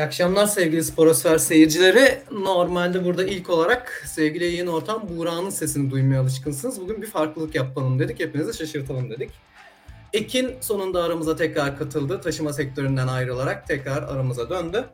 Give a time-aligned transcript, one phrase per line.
[0.00, 2.18] İyi akşamlar sevgili Sporosfer seyircileri.
[2.32, 6.80] Normalde burada ilk olarak sevgili yayın ortam Buğra'nın sesini duymaya alışkınsınız.
[6.80, 8.20] Bugün bir farklılık yapalım dedik.
[8.20, 9.30] Hepinizi şaşırtalım dedik.
[10.12, 12.20] Ekin sonunda aramıza tekrar katıldı.
[12.20, 14.84] Taşıma sektöründen ayrılarak tekrar aramıza döndü.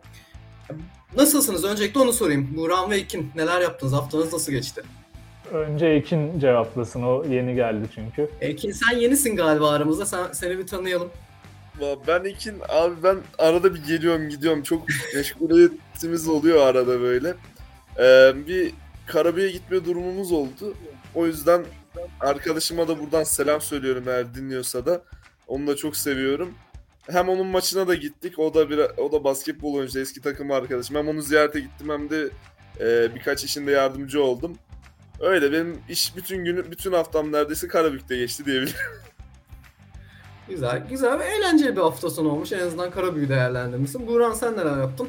[1.16, 1.64] Nasılsınız?
[1.64, 2.56] Öncelikle onu sorayım.
[2.56, 3.92] Buğra ve Ekin neler yaptınız?
[3.92, 4.82] Haftanız nasıl geçti?
[5.52, 7.02] Önce Ekin cevaplasın.
[7.02, 8.30] O yeni geldi çünkü.
[8.40, 10.06] Ekin sen yenisin galiba aramızda.
[10.06, 11.10] Sen, seni bir tanıyalım.
[12.06, 17.34] Ben Ekin abi ben arada bir geliyorum gidiyorum çok meşguliyetimiz oluyor arada böyle.
[17.98, 18.74] Ee, bir
[19.06, 20.74] Karabük'e gitme durumumuz oldu.
[21.14, 21.64] O yüzden
[22.20, 25.02] arkadaşıma da buradan selam söylüyorum eğer dinliyorsa da.
[25.48, 26.54] Onu da çok seviyorum.
[27.10, 28.38] Hem onun maçına da gittik.
[28.38, 30.96] O da bir o da basketbol oyuncusu eski takım arkadaşım.
[30.96, 32.28] Hem onu ziyarete gittim hem de
[32.80, 34.58] e, birkaç işinde yardımcı oldum.
[35.20, 38.76] Öyle benim iş bütün günü bütün haftam neredeyse Karabük'te geçti diyebilirim.
[40.48, 42.52] Güzel, güzel ve eğlenceli bir hafta sonu olmuş.
[42.52, 44.06] En azından Karabüyü değerlendirmişsin.
[44.06, 45.08] Buğran sen neler yaptın?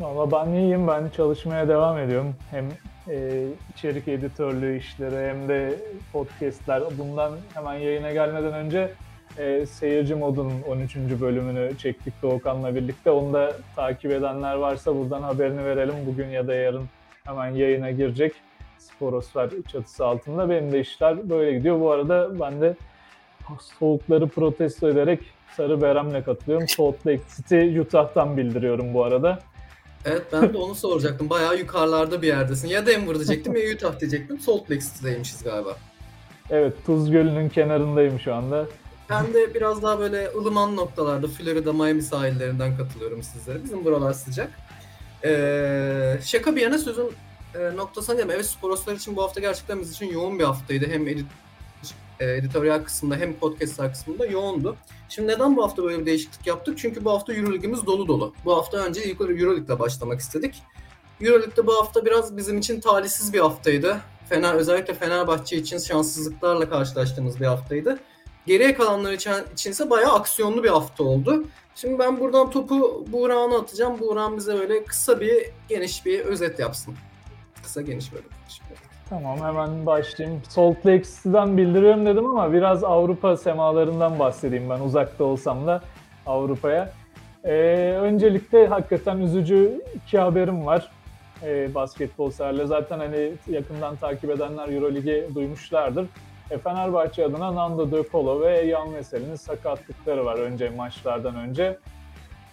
[0.00, 0.88] Valla ben iyiyim.
[0.88, 2.34] Ben çalışmaya devam ediyorum.
[2.50, 2.68] Hem
[3.08, 5.78] e, içerik editörlüğü işleri hem de
[6.12, 6.82] podcastler.
[6.98, 8.90] Bundan hemen yayına gelmeden önce
[9.38, 10.96] e, Seyirci Mod'un 13.
[10.96, 13.10] bölümünü çektik Doğukan'la birlikte.
[13.10, 15.94] Onu da takip edenler varsa buradan haberini verelim.
[16.06, 16.88] Bugün ya da yarın
[17.24, 18.32] hemen yayına girecek.
[18.78, 20.50] Sporosfer çatısı altında.
[20.50, 21.80] Benim de işler böyle gidiyor.
[21.80, 22.76] Bu arada ben de
[23.78, 25.20] soğukları protesto ederek
[25.56, 26.68] Sarı Berem'le katılıyorum.
[26.68, 29.38] Salt Lake City Utah'tan bildiriyorum bu arada.
[30.04, 31.30] Evet ben de onu soracaktım.
[31.30, 32.68] Bayağı yukarılarda bir yerdesin.
[32.68, 34.40] Ya Denver diyecektim ya Utah diyecektim.
[34.40, 35.76] Salt Lake City'deymişiz galiba.
[36.50, 38.66] Evet Tuz Gölü'nün kenarındayım şu anda.
[39.10, 43.64] Ben de biraz daha böyle ılıman noktalarda Florida, Miami sahillerinden katılıyorum sizlere.
[43.64, 44.50] Bizim buralar sıcak.
[45.24, 47.10] Ee, şaka bir yana sözün
[47.54, 48.34] e, noktasına gelme.
[48.34, 50.86] Evet Sporoslar için bu hafta gerçekten biz için yoğun bir haftaydı.
[50.90, 51.26] Hem edit
[52.22, 54.76] e, editoryal kısmında hem podcastlar kısmında yoğundu.
[55.08, 56.78] Şimdi neden bu hafta böyle bir değişiklik yaptık?
[56.78, 58.34] Çünkü bu hafta Euroleague'imiz dolu dolu.
[58.44, 60.62] Bu hafta önce Euroleague'le başlamak istedik.
[61.20, 64.00] Euroleague'de bu hafta biraz bizim için talihsiz bir haftaydı.
[64.28, 67.98] Fener özellikle Fenerbahçe için şanssızlıklarla karşılaştığımız bir haftaydı.
[68.46, 71.44] Geriye kalanlar için, içinse bayağı aksiyonlu bir hafta oldu.
[71.74, 74.00] Şimdi ben buradan topu Buğra'na atacağım.
[74.00, 76.94] Buğra bize böyle kısa bir geniş bir özet yapsın.
[77.62, 78.24] Kısa geniş böyle.
[79.12, 80.42] Tamam hemen başlayayım.
[80.48, 85.82] Salt Lake City'den bildiriyorum dedim ama biraz Avrupa semalarından bahsedeyim ben uzakta olsam da
[86.26, 86.90] Avrupa'ya.
[87.44, 87.52] Ee,
[88.00, 90.90] öncelikle hakikaten üzücü iki haberim var.
[91.42, 96.06] Ee, basketbol severler zaten hani yakından takip edenler Euroligi duymuşlardır.
[96.50, 101.78] E, Fenerbahçe adına Nando De Colo ve Yan Veseli'nin sakatlıkları var önce maçlardan önce.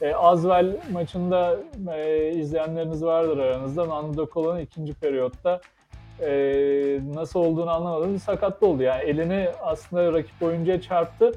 [0.02, 1.58] E, Azvel maçında
[1.94, 3.90] e, izleyenleriniz vardır aranızda.
[3.90, 5.62] Nando De Colo'nun ikinci periyotta
[6.22, 6.32] e,
[7.14, 8.20] nasıl olduğunu anlamadım.
[8.20, 8.84] Sakatlı oldu.
[8.84, 11.32] Yani elini aslında rakip oyuncuya çarptı.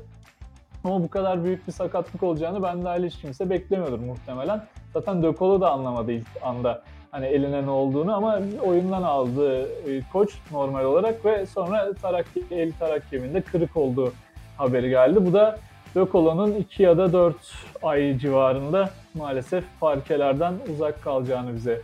[0.84, 4.66] Ama bu kadar büyük bir sakatlık olacağını ben dahil hiç kimse beklemiyordur muhtemelen.
[4.92, 10.30] Zaten Dökolo da anlamadı ilk anda hani eline ne olduğunu ama oyundan aldı e, koç
[10.50, 14.12] normal olarak ve sonra tarak, el tarak kemiğinde kırık olduğu
[14.56, 15.26] haberi geldi.
[15.26, 15.58] Bu da
[15.94, 17.36] Dökolo'nun 2 ya da 4
[17.82, 21.80] ay civarında maalesef parkelerden uzak kalacağını bize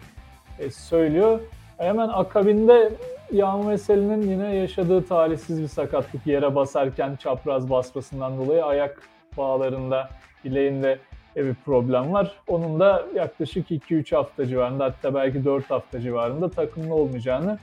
[0.59, 1.41] e, söylüyor.
[1.79, 2.93] Hemen akabinde
[3.33, 9.03] Yağmur Meseli'nin yine yaşadığı talihsiz bir sakatlık yere basarken çapraz basmasından dolayı ayak
[9.37, 10.09] bağlarında,
[10.45, 10.99] bileğinde
[11.37, 12.33] bir problem var.
[12.49, 17.59] Onun da yaklaşık 2-3 hafta civarında hatta belki 4 hafta civarında takımlı olmayacağını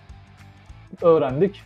[1.02, 1.62] öğrendik.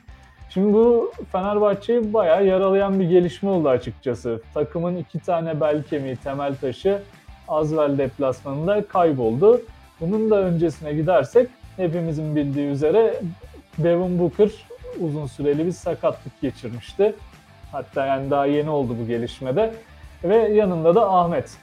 [0.50, 4.42] Şimdi bu Fenerbahçe'yi bayağı yaralayan bir gelişme oldu açıkçası.
[4.54, 7.02] Takımın iki tane bel kemiği, temel taşı
[7.48, 9.62] Azvel deplasmanında kayboldu.
[10.02, 11.50] Bunun da öncesine gidersek
[11.80, 13.22] hepimizin bildiği üzere
[13.78, 14.50] Devin Booker
[15.00, 17.16] uzun süreli bir sakatlık geçirmişti.
[17.72, 19.74] Hatta yani daha yeni oldu bu gelişmede.
[20.24, 21.58] Ve yanında da Ahmet.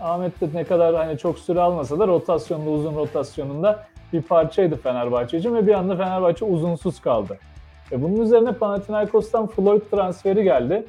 [0.00, 5.38] Ahmet de ne kadar hani çok süre almasa da rotasyonda uzun rotasyonunda bir parçaydı Fenerbahçe
[5.38, 7.38] için ve bir anda Fenerbahçe uzunsuz kaldı.
[7.92, 10.86] E bunun üzerine Panathinaikos'tan Floyd transferi geldi.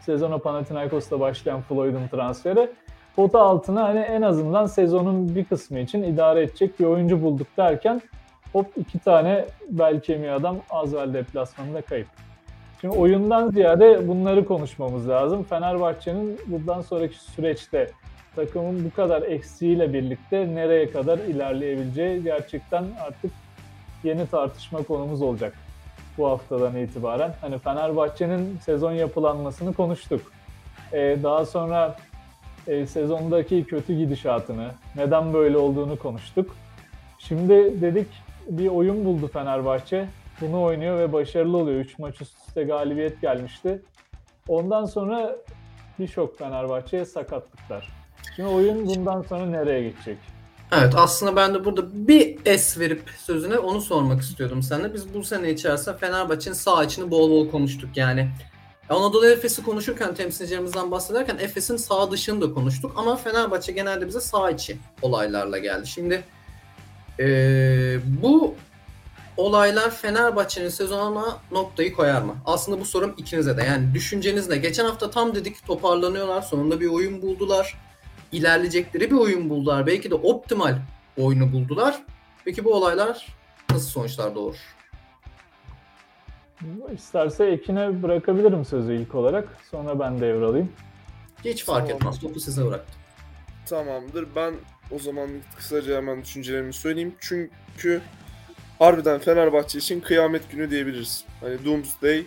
[0.00, 2.70] Sezona Panathinaikos'ta başlayan Floyd'un transferi.
[3.18, 8.02] Pota altına hani en azından sezonun bir kısmı için idare edecek bir oyuncu bulduk derken
[8.52, 12.06] hop iki tane bel kemiği adam Azvel deplasmanında kayıp.
[12.80, 15.42] Şimdi oyundan ziyade bunları konuşmamız lazım.
[15.42, 17.90] Fenerbahçe'nin bundan sonraki süreçte
[18.36, 23.30] takımın bu kadar eksiğiyle birlikte nereye kadar ilerleyebileceği gerçekten artık
[24.04, 25.54] yeni tartışma konumuz olacak
[26.18, 27.34] bu haftadan itibaren.
[27.40, 30.20] Hani Fenerbahçe'nin sezon yapılanmasını konuştuk.
[30.92, 31.96] Ee, daha sonra
[32.68, 36.56] e, sezondaki kötü gidişatını, neden böyle olduğunu konuştuk.
[37.18, 38.06] Şimdi dedik
[38.48, 40.08] bir oyun buldu Fenerbahçe.
[40.40, 41.80] Bunu oynuyor ve başarılı oluyor.
[41.80, 43.82] 3 maç üst üste galibiyet gelmişti.
[44.48, 45.36] Ondan sonra
[45.98, 47.88] bir şok Fenerbahçe'ye sakatlıklar.
[48.36, 50.18] Şimdi oyun bundan sonra nereye gidecek?
[50.72, 54.94] Evet aslında ben de burada bir es verip sözüne onu sormak istiyordum seninle.
[54.94, 58.28] Biz bu sene içerisinde Fenerbahçe'nin sağ içini bol bol konuştuk yani.
[58.90, 64.50] Anadolu Efes'i konuşurken temsilcilerimizden bahsederken Efes'in sağ dışını da konuştuk ama Fenerbahçe genelde bize sağ
[64.50, 65.86] içi olaylarla geldi.
[65.86, 66.24] Şimdi
[67.18, 68.54] eee, bu
[69.36, 72.34] olaylar Fenerbahçe'nin sezonuna noktayı koyar mı?
[72.46, 73.62] Aslında bu sorum ikinize de.
[73.64, 74.56] Yani düşünceniz ne?
[74.56, 76.42] Geçen hafta tam dedik toparlanıyorlar.
[76.42, 77.78] Sonunda bir oyun buldular.
[78.32, 79.86] İlerleyecekleri bir oyun buldular.
[79.86, 80.78] Belki de optimal
[81.16, 82.02] oyunu buldular.
[82.44, 83.26] Peki bu olaylar
[83.70, 84.77] nasıl sonuçlar doğurur?
[86.94, 89.48] İsterse Ekin'e bırakabilirim sözü ilk olarak.
[89.70, 90.72] Sonra ben devralayım.
[91.44, 91.96] Hiç fark Tamam.
[91.96, 92.18] etmez.
[92.18, 92.94] Topu size bıraktım.
[93.66, 94.28] Tamamdır.
[94.36, 94.54] Ben
[94.90, 97.14] o zaman kısaca hemen düşüncelerimi söyleyeyim.
[97.20, 98.00] Çünkü
[98.78, 101.24] harbiden Fenerbahçe için kıyamet günü diyebiliriz.
[101.40, 102.26] Hani Doomsday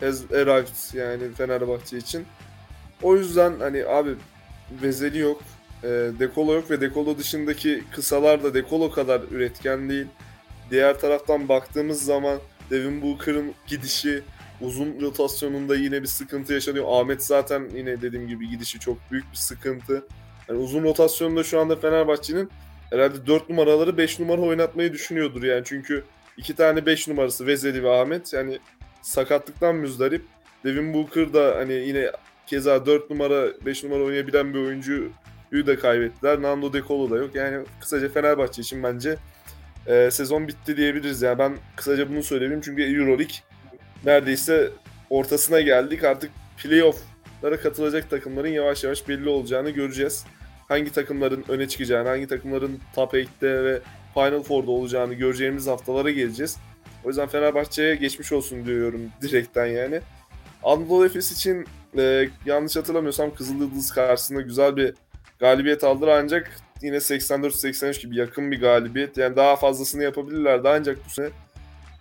[0.00, 2.26] has arrived yani Fenerbahçe için.
[3.02, 4.10] O yüzden hani abi
[4.82, 5.40] Vezeli yok,
[5.82, 5.88] e,
[6.18, 10.06] Dekolo yok ve Dekolo dışındaki kısalar da Dekolo kadar üretken değil.
[10.70, 12.38] Diğer taraftan baktığımız zaman
[12.70, 14.22] Devin Booker'ın gidişi
[14.60, 16.86] uzun rotasyonunda yine bir sıkıntı yaşanıyor.
[16.88, 20.06] Ahmet zaten yine dediğim gibi gidişi çok büyük bir sıkıntı.
[20.48, 22.50] Yani uzun rotasyonda şu anda Fenerbahçe'nin
[22.90, 25.62] herhalde 4 numaraları 5 numara oynatmayı düşünüyordur yani.
[25.64, 26.04] Çünkü
[26.36, 28.58] iki tane 5 numarası Vezeli ve Ahmet yani
[29.02, 30.22] sakatlıktan müzdarip.
[30.64, 32.10] Devin Booker da hani yine
[32.46, 35.10] keza 4 numara 5 numara oynayabilen bir oyuncuyu
[35.52, 36.42] da kaybettiler.
[36.42, 37.34] Nando De Colo da yok.
[37.34, 39.16] Yani kısaca Fenerbahçe için bence
[39.86, 41.22] e, sezon bitti diyebiliriz.
[41.22, 43.36] Yani ben kısaca bunu söyleyeyim çünkü Euroleague
[44.04, 44.70] neredeyse
[45.10, 46.04] ortasına geldik.
[46.04, 46.30] Artık
[46.62, 50.24] playoff'lara katılacak takımların yavaş yavaş belli olacağını göreceğiz.
[50.68, 53.80] Hangi takımların öne çıkacağını, hangi takımların top 8'te ve
[54.14, 56.56] Final Four'da olacağını göreceğimiz haftalara geleceğiz.
[57.04, 60.00] O yüzden Fenerbahçe'ye geçmiş olsun diyorum direkten yani.
[60.62, 61.66] Anadolu Efes için
[61.98, 64.94] e, yanlış hatırlamıyorsam Kızıl Yıldız karşısında güzel bir
[65.38, 69.16] galibiyet aldılar ancak yine 84-83 gibi yakın bir galibiyet.
[69.16, 71.28] Yani daha fazlasını yapabilirlerdi ancak bu sene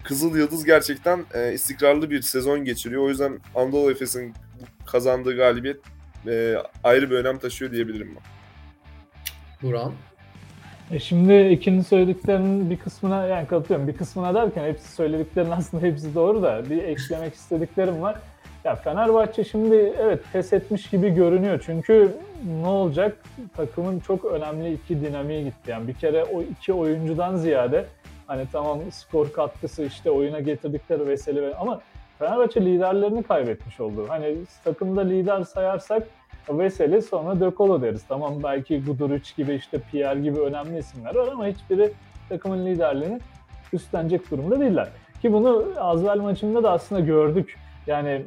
[0.04, 3.04] Kızıl Yıldız gerçekten e, istikrarlı bir sezon geçiriyor.
[3.04, 4.34] O yüzden Anadolu Efes'in
[4.86, 5.78] kazandığı galibiyet
[6.28, 8.24] e, ayrı bir önem taşıyor diyebilirim ben.
[9.70, 9.94] Buran.
[10.92, 13.88] E şimdi ikinin söylediklerinin bir kısmına yani katılıyorum.
[13.88, 18.20] Bir kısmına derken hepsi söylediklerinin aslında hepsi doğru da bir eklemek istediklerim var.
[18.70, 21.64] Ya Fenerbahçe şimdi evet pes etmiş gibi görünüyor.
[21.66, 22.12] Çünkü
[22.62, 23.18] ne olacak?
[23.58, 25.72] Takımın çok önemli iki dinamiği gitti.
[25.72, 27.86] Yani bir kere o iki oyuncudan ziyade
[28.28, 31.82] hani tamam skor katkısı işte oyuna getirdikleri vesile ve- ama
[32.20, 34.06] Fenerbahçe liderlerini kaybetmiş oldu.
[34.08, 36.04] Hani takımda lider sayarsak
[36.50, 38.04] Veseli sonra De deriz.
[38.08, 41.92] Tamam belki Guduric gibi işte Pierre gibi önemli isimler var ama hiçbiri
[42.30, 43.20] takımın liderliğini
[43.74, 44.88] üstlenecek durumda değiller.
[45.22, 47.58] Ki bunu Azvel maçında da aslında gördük.
[47.88, 48.22] Yani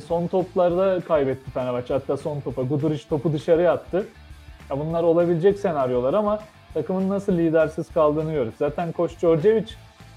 [0.00, 1.94] son toplarda kaybetti Fenerbahçe.
[1.94, 4.06] Hatta son topa Guduric topu dışarıya attı.
[4.70, 6.38] Ya bunlar olabilecek senaryolar ama
[6.74, 8.54] takımın nasıl lidersiz kaldığını görüyoruz.
[8.58, 9.66] Zaten Koç Djordjevic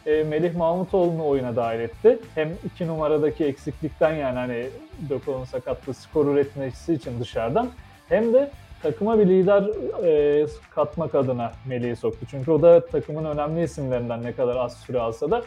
[0.06, 2.20] e, Melih Mahmutoğlu'nu oyuna dahil etti.
[2.36, 4.70] Hem iki numaradaki eksiklikten yani hani
[5.10, 7.70] Dökol'un sakatlığı skor üretmesi için dışarıdan
[8.10, 8.52] hem de
[8.84, 9.64] takıma bir lider
[10.04, 12.26] e, katmak adına Melih'i soktu.
[12.32, 15.42] Çünkü o da takımın önemli isimlerinden ne kadar az süre alsa da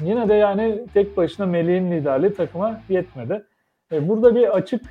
[0.00, 3.42] yine de yani tek başına Melih'in liderliği takıma yetmedi.
[3.92, 4.82] E, burada bir açık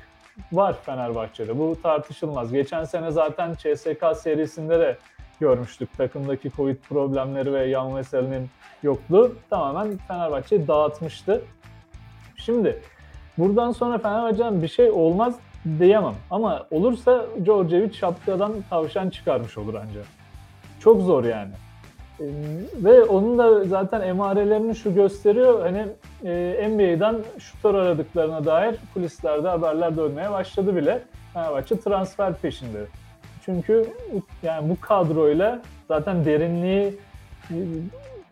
[0.52, 1.58] var Fenerbahçe'de.
[1.58, 2.52] Bu tartışılmaz.
[2.52, 4.96] Geçen sene zaten CSK serisinde de
[5.40, 5.98] görmüştük.
[5.98, 8.50] Takımdaki Covid problemleri ve Yan Veseli'nin
[8.82, 11.42] yokluğu tamamen Fenerbahçe'yi dağıtmıştı.
[12.36, 12.80] Şimdi
[13.38, 15.34] buradan sonra Fenerbahçe'den bir şey olmaz
[15.78, 16.14] diyemem.
[16.30, 20.04] Ama olursa Djordjevic şapkadan tavşan çıkarmış olur ancak.
[20.80, 21.52] Çok zor yani.
[22.22, 25.60] Ee, Ve onun da zaten emarelerini şu gösteriyor.
[25.62, 25.86] Hani
[26.24, 31.02] e, NBA'den şutör aradıklarına dair kulislerde haberler dönmeye başladı bile.
[31.34, 32.86] Fenerbahçe transfer peşinde.
[33.44, 33.86] Çünkü
[34.42, 36.98] yani bu kadroyla zaten derinliği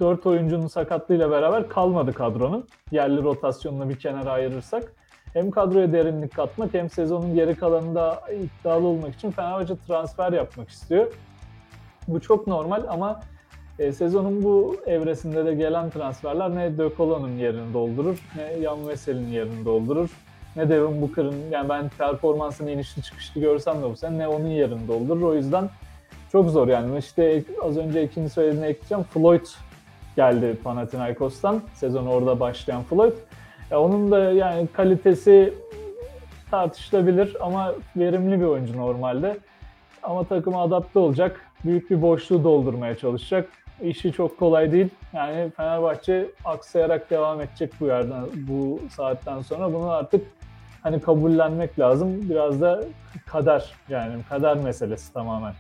[0.01, 2.67] 4 oyuncunun sakatlığıyla beraber kalmadı kadronun.
[2.91, 4.93] Yerli rotasyonunu bir kenara ayırırsak.
[5.33, 11.13] Hem kadroya derinlik katmak hem sezonun geri kalanında iddialı olmak için Fenerbahçe transfer yapmak istiyor.
[12.09, 13.21] Bu çok normal ama
[13.81, 19.29] e, sezonun bu evresinde de gelen transferler ne De Colo'nun yerini doldurur, ne Yan Veseli'nin
[19.29, 20.11] yerini doldurur,
[20.57, 24.89] ne Devin Booker'ın, yani ben performansını inişli çıkışlı görsem de bu sene ne onun yerini
[24.89, 25.23] doldurur.
[25.23, 25.71] O yüzden
[26.33, 26.99] çok zor yani.
[26.99, 29.05] İşte az önce ikinci söylediğine ekleyeceğim.
[29.05, 29.47] Floyd
[30.17, 31.63] geldi Panathinaikos'tan.
[31.75, 33.13] Sezon orada başlayan Floyd.
[33.71, 35.55] Ya onun da yani kalitesi
[36.51, 39.37] tartışılabilir ama verimli bir oyuncu normalde.
[40.03, 41.41] Ama takıma adapte olacak.
[41.65, 43.49] Büyük bir boşluğu doldurmaya çalışacak.
[43.83, 44.89] İşi çok kolay değil.
[45.13, 49.75] Yani Fenerbahçe aksayarak devam edecek bu yerden bu saatten sonra.
[49.75, 50.27] Bunu artık
[50.83, 52.31] hani kabullenmek lazım.
[52.31, 52.85] Biraz da
[53.27, 55.55] kader yani kader meselesi tamamen.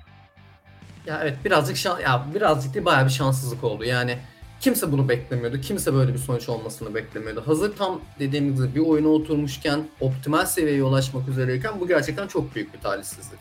[1.07, 3.85] Ya evet birazcık şan ya birazcık değil bayağı bir şanssızlık oldu.
[3.85, 4.19] Yani
[4.61, 5.61] kimse bunu beklemiyordu.
[5.61, 7.43] Kimse böyle bir sonuç olmasını beklemiyordu.
[7.47, 12.75] Hazır tam dediğim gibi bir oyuna oturmuşken optimal seviyeye ulaşmak üzereyken bu gerçekten çok büyük
[12.75, 13.41] bir talihsizlik.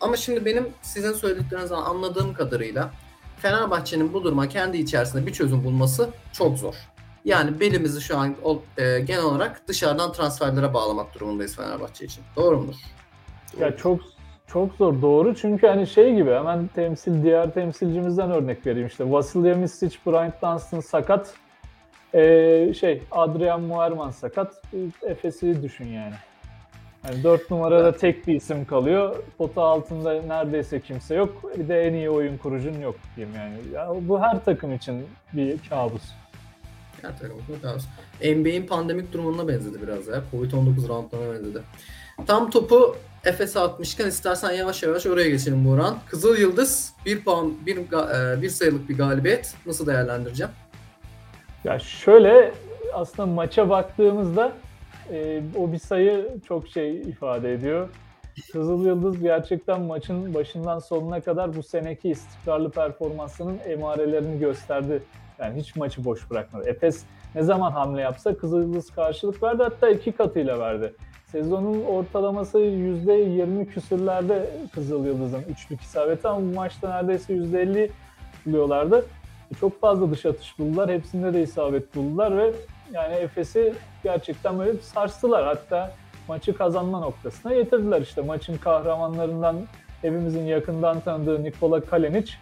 [0.00, 2.90] Ama şimdi benim sizin söylediklerinizden anladığım kadarıyla
[3.36, 6.74] Fenerbahçe'nin bu duruma kendi içerisinde bir çözüm bulması çok zor.
[7.24, 8.34] Yani belimizi şu an
[8.78, 12.24] e, genel olarak dışarıdan transferlere bağlamak durumundayız Fenerbahçe için.
[12.36, 12.76] Doğru mudur?
[13.60, 14.00] Ya çok
[14.46, 19.54] çok zor doğru çünkü hani şey gibi hemen temsil diğer temsilcimizden örnek vereyim işte Vasilya
[19.54, 21.34] Misic, Bryant Dunstan sakat
[22.14, 24.62] ee, şey Adrian Muerman sakat
[25.02, 26.14] Efes'i düşün yani.
[27.06, 29.16] Yani 4 numarada tek bir isim kalıyor.
[29.38, 31.42] Pota altında neredeyse kimse yok.
[31.58, 33.54] Bir de en iyi oyun kurucun yok diyeyim yani.
[33.74, 36.02] Ya bu her takım için bir kabus.
[37.02, 37.84] Her takım için kabus.
[38.20, 40.22] NBA'in pandemik durumuna benzedi biraz ya.
[40.32, 41.62] Covid-19 roundlarına benzedi.
[42.26, 45.98] Tam topu Efes'e atmışken istersen yavaş yavaş oraya geçelim Buran.
[46.06, 49.54] Kızıl Yıldız bir puan, bir, e, bir sayılık bir galibiyet.
[49.66, 50.52] Nasıl değerlendireceğim?
[51.64, 52.52] Ya şöyle
[52.92, 54.52] aslında maça baktığımızda
[55.12, 57.88] e, o bir sayı çok şey ifade ediyor.
[58.52, 65.02] Kızıl Yıldız gerçekten maçın başından sonuna kadar bu seneki istikrarlı performansının emarelerini gösterdi.
[65.38, 66.68] Yani hiç maçı boş bırakmadı.
[66.68, 70.94] Efes ne zaman hamle yapsa Kızıl Yıldız karşılık verdi hatta iki katıyla verdi.
[71.26, 77.90] Sezonun ortalaması %20 küsürlerde Kızıl Yıldız'ın üçlük isabeti ama bu maçta neredeyse %50
[78.46, 79.06] buluyorlardı.
[79.60, 80.90] Çok fazla dış atış buldular.
[80.90, 82.52] Hepsinde de isabet buldular ve
[82.92, 85.44] yani Efes'i gerçekten böyle sarstılar.
[85.44, 85.92] Hatta
[86.28, 88.00] maçı kazanma noktasına getirdiler.
[88.00, 89.56] İşte maçın kahramanlarından
[90.02, 92.32] hepimizin yakından tanıdığı Nikola Kalinic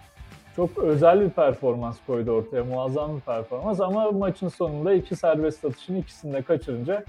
[0.56, 2.64] çok özel bir performans koydu ortaya.
[2.64, 7.04] Muazzam bir performans ama maçın sonunda iki serbest atışın ikisini de kaçırınca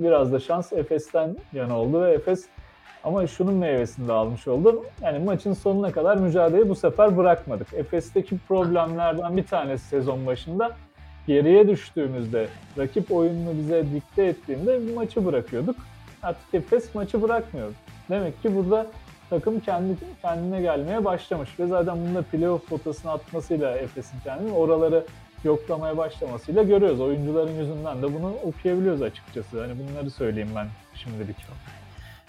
[0.00, 2.48] biraz da şans Efes'ten yana oldu ve Efes
[3.04, 4.84] ama şunun meyvesini de almış oldu.
[5.02, 7.74] Yani maçın sonuna kadar mücadeleyi bu sefer bırakmadık.
[7.74, 10.76] Efes'teki problemlerden bir tanesi sezon başında
[11.30, 15.76] geriye düştüğümüzde rakip oyununu bize dikte ettiğinde maçı bırakıyorduk.
[16.22, 17.72] Artık Efes maçı bırakmıyor.
[18.10, 18.86] Demek ki burada
[19.30, 25.04] takım kendi kendine gelmeye başlamış ve zaten bunda playoff potasını atmasıyla Efes'in kendini oraları
[25.44, 27.00] yoklamaya başlamasıyla görüyoruz.
[27.00, 29.60] Oyuncuların yüzünden de bunu okuyabiliyoruz açıkçası.
[29.60, 31.36] Hani bunları söyleyeyim ben şimdilik.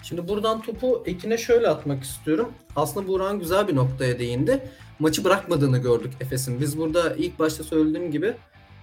[0.02, 2.52] Şimdi buradan topu Ekin'e şöyle atmak istiyorum.
[2.76, 4.60] Aslında Buran güzel bir noktaya değindi.
[4.98, 6.60] Maçı bırakmadığını gördük Efes'in.
[6.60, 8.34] Biz burada ilk başta söylediğim gibi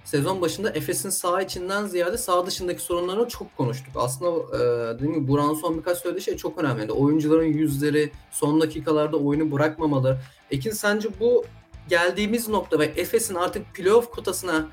[0.04, 3.92] sezon başında Efes'in sağ içinden ziyade sağ dışındaki sorunlarını çok konuştuk.
[3.94, 6.92] Aslında e, dediğim gibi Buran son birkaç söylediği şey çok önemli.
[6.92, 10.18] Oyuncuların yüzleri, son dakikalarda oyunu bırakmamalı.
[10.50, 11.44] Ekin sence bu
[11.88, 14.68] geldiğimiz nokta ve Efes'in artık playoff kotasına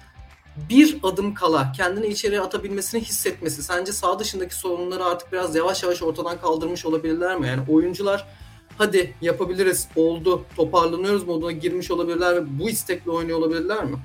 [0.69, 6.03] bir adım kala kendini içeriye atabilmesini hissetmesi sence sağ dışındaki sorunları artık biraz yavaş yavaş
[6.03, 7.47] ortadan kaldırmış olabilirler mi?
[7.47, 8.27] Yani oyuncular
[8.77, 13.97] hadi yapabiliriz oldu toparlanıyoruz moduna girmiş olabilirler ve bu istekle oynuyor olabilirler mi?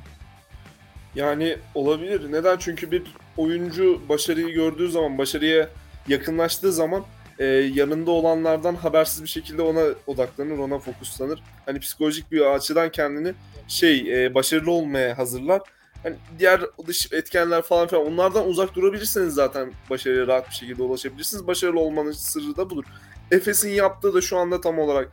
[1.15, 2.33] Yani olabilir.
[2.33, 2.57] Neden?
[2.59, 3.03] Çünkü bir
[3.37, 5.69] oyuncu başarıyı gördüğü zaman, başarıya
[6.09, 7.05] yakınlaştığı zaman
[7.39, 11.43] e, yanında olanlardan habersiz bir şekilde ona odaklanır, ona fokuslanır.
[11.67, 13.35] Hani psikolojik bir açıdan kendini
[13.69, 15.61] şey e, başarılı olmaya hazırlar.
[16.03, 21.47] Hani diğer dış etkenler falan filan onlardan uzak durabilirseniz zaten başarıya rahat bir şekilde ulaşabilirsiniz.
[21.47, 22.85] Başarılı olmanın sırrı da budur.
[23.31, 25.13] Efes'in yaptığı da şu anda tam olarak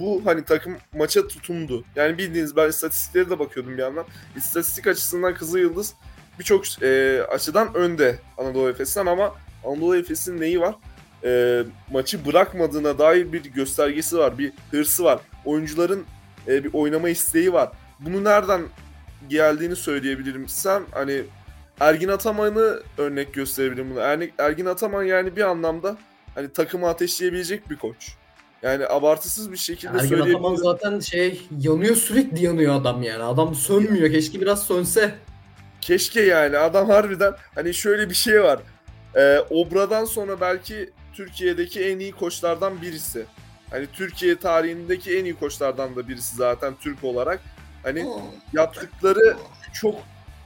[0.00, 1.84] bu hani takım maça tutundu.
[1.96, 4.04] Yani bildiğiniz ben istatistikleri de bakıyordum bir yandan.
[4.36, 5.94] İstatistik açısından Kızıl Yıldız
[6.38, 9.34] birçok e, açıdan önde Anadolu Efes'ten ama
[9.64, 10.74] Anadolu Efes'in neyi var?
[11.24, 15.20] E, maçı bırakmadığına dair bir göstergesi var, bir hırsı var.
[15.44, 16.04] Oyuncuların
[16.48, 17.72] e, bir oynama isteği var.
[18.00, 18.62] Bunu nereden
[19.28, 20.48] geldiğini söyleyebilirim.
[20.48, 21.22] Sen hani
[21.80, 24.00] Ergin Ataman'ı örnek gösterebilirim bunu.
[24.38, 25.96] Ergin Ataman yani bir anlamda
[26.34, 28.16] hani takımı ateşleyebilecek bir koç.
[28.64, 30.44] Yani abartısız bir şekilde Ergin söyleyebilirim.
[30.44, 33.22] Ataman zaten şey yanıyor sürekli yanıyor adam yani.
[33.22, 34.10] Adam sönmüyor.
[34.10, 35.14] Keşke biraz sönse.
[35.80, 38.60] Keşke yani adam harbiden hani şöyle bir şey var.
[39.16, 43.24] Ee, Obra'dan sonra belki Türkiye'deki en iyi koçlardan birisi.
[43.70, 47.40] Hani Türkiye tarihindeki en iyi koçlardan da birisi zaten Türk olarak.
[47.82, 48.06] Hani
[48.52, 49.36] yaptıkları
[49.74, 49.94] çok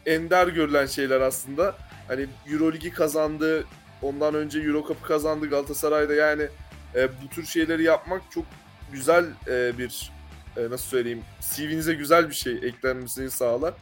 [0.06, 1.74] ender görülen şeyler aslında.
[2.08, 3.64] Hani Euroligi kazandı,
[4.02, 6.48] ondan önce Euro Cup'ı kazandı Galatasaray'da yani
[6.94, 8.44] e, bu tür şeyleri yapmak çok
[8.92, 10.12] güzel e, bir
[10.56, 13.74] e, nasıl söyleyeyim CV'nize güzel bir şey eklenmesini sağlar.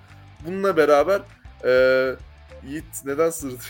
[0.47, 1.21] Bununla beraber
[1.65, 2.17] e,
[2.69, 3.57] Yiğit neden sırdı?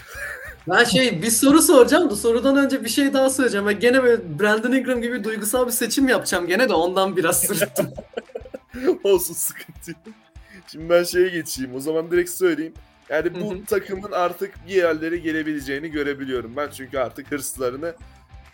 [0.68, 3.66] Ben şey bir soru soracağım da sorudan önce bir şey daha söyleyeceğim.
[3.66, 7.92] Ben gene böyle Brandon Ingram gibi duygusal bir seçim yapacağım gene de ondan biraz sırıttım.
[9.04, 10.14] Olsun sıkıntı yok.
[10.66, 11.74] Şimdi ben şeye geçeyim.
[11.74, 12.74] O zaman direkt söyleyeyim.
[13.08, 13.64] Yani bu hı.
[13.64, 16.70] takımın artık bir yerlere gelebileceğini görebiliyorum ben.
[16.70, 17.94] Çünkü artık hırslarını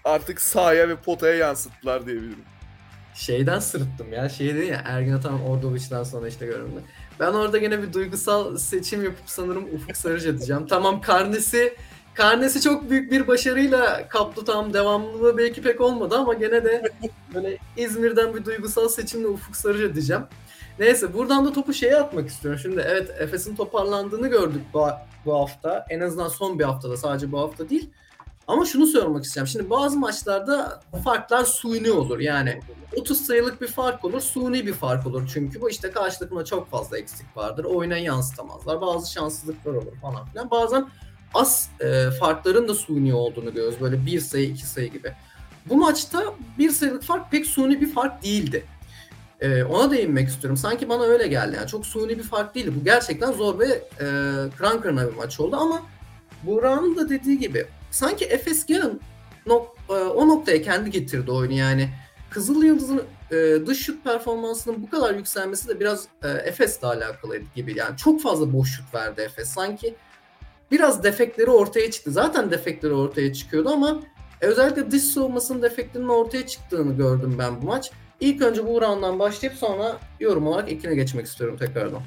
[0.05, 2.45] artık sahaya ve potaya yansıttılar diyebilirim.
[3.15, 4.29] Şeyden sırıttım ya.
[4.29, 6.83] Şey dedi ya Ergin Ataman Ordovic'den sonra işte göründü.
[7.21, 10.67] Ben orada gene bir duygusal seçim yapıp sanırım Ufuk Sarıca diyeceğim.
[10.67, 11.77] Tamam karnesi
[12.15, 16.83] karnesi çok büyük bir başarıyla kaptı tam devamlılığı belki pek olmadı ama gene de
[17.35, 20.23] böyle İzmir'den bir duygusal seçimle Ufuk Sarıca diyeceğim.
[20.79, 22.61] Neyse buradan da topu şeye atmak istiyorum.
[22.63, 24.89] Şimdi evet Efes'in toparlandığını gördük bu,
[25.25, 25.87] bu hafta.
[25.91, 27.91] En azından son bir haftada sadece bu hafta değil.
[28.49, 29.47] Ama şunu sormak isteyeceğim.
[29.47, 32.19] Şimdi bazı maçlarda farklar suni olur.
[32.19, 32.61] Yani
[32.97, 35.31] 30 sayılık bir fark olur, suni bir fark olur.
[35.33, 37.65] Çünkü bu işte karşı takımda çok fazla eksik vardır.
[37.65, 38.81] Oyuna yansıtamazlar.
[38.81, 40.51] Bazı şanssızlıklar olur falan filan.
[40.51, 40.89] Bazen
[41.35, 43.81] az e, farkların da suni olduğunu görüyoruz.
[43.81, 45.13] Böyle bir sayı, iki sayı gibi.
[45.67, 48.65] Bu maçta bir sayılık fark pek suni bir fark değildi.
[49.41, 50.57] E, ona değinmek istiyorum.
[50.57, 51.57] Sanki bana öyle geldi.
[51.57, 52.73] Yani çok suni bir fark değildi.
[52.81, 53.67] Bu gerçekten zor ve
[54.01, 54.07] e,
[54.57, 55.83] kıran kırana bir maç oldu ama
[56.43, 59.01] Burak'ın da dediği gibi sanki Efes yarın
[59.47, 61.89] nok- e, o noktaya kendi getirdi oyunu yani.
[62.31, 67.79] Kızıl Yıldız'ın e, dış şut performansının bu kadar yükselmesi de biraz e, Efes'le alakalıydı gibi.
[67.79, 69.49] Yani çok fazla boş şut verdi Efes.
[69.49, 69.95] Sanki
[70.71, 72.11] biraz defekleri ortaya çıktı.
[72.11, 74.01] Zaten defekleri ortaya çıkıyordu ama
[74.41, 77.91] e, özellikle dış savunmasının defeklerinin ortaya çıktığını gördüm ben bu maç.
[78.21, 82.03] İlk önce bu round'dan başlayıp sonra yorum olarak ekine geçmek istiyorum tekrardan.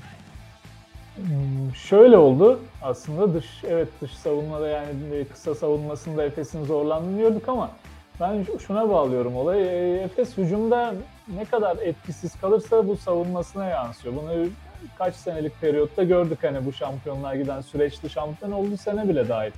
[1.75, 7.71] Şöyle oldu aslında dış evet dış savunmada yani kısa savunmasında Efes'in zorlandığını gördük ama
[8.19, 9.65] ben şuna bağlıyorum olayı.
[9.65, 10.93] E, Efes hücumda
[11.35, 14.15] ne kadar etkisiz kalırsa bu savunmasına yansıyor.
[14.15, 14.47] Bunu
[14.97, 19.51] kaç senelik periyotta gördük hani bu şampiyonlar giden süreçte şampiyon olduğu sene bile dahil.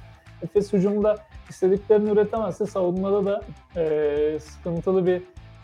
[0.44, 1.18] Efes hücumda
[1.50, 3.42] istediklerini üretemezse savunmada da
[3.82, 5.22] e, sıkıntılı bir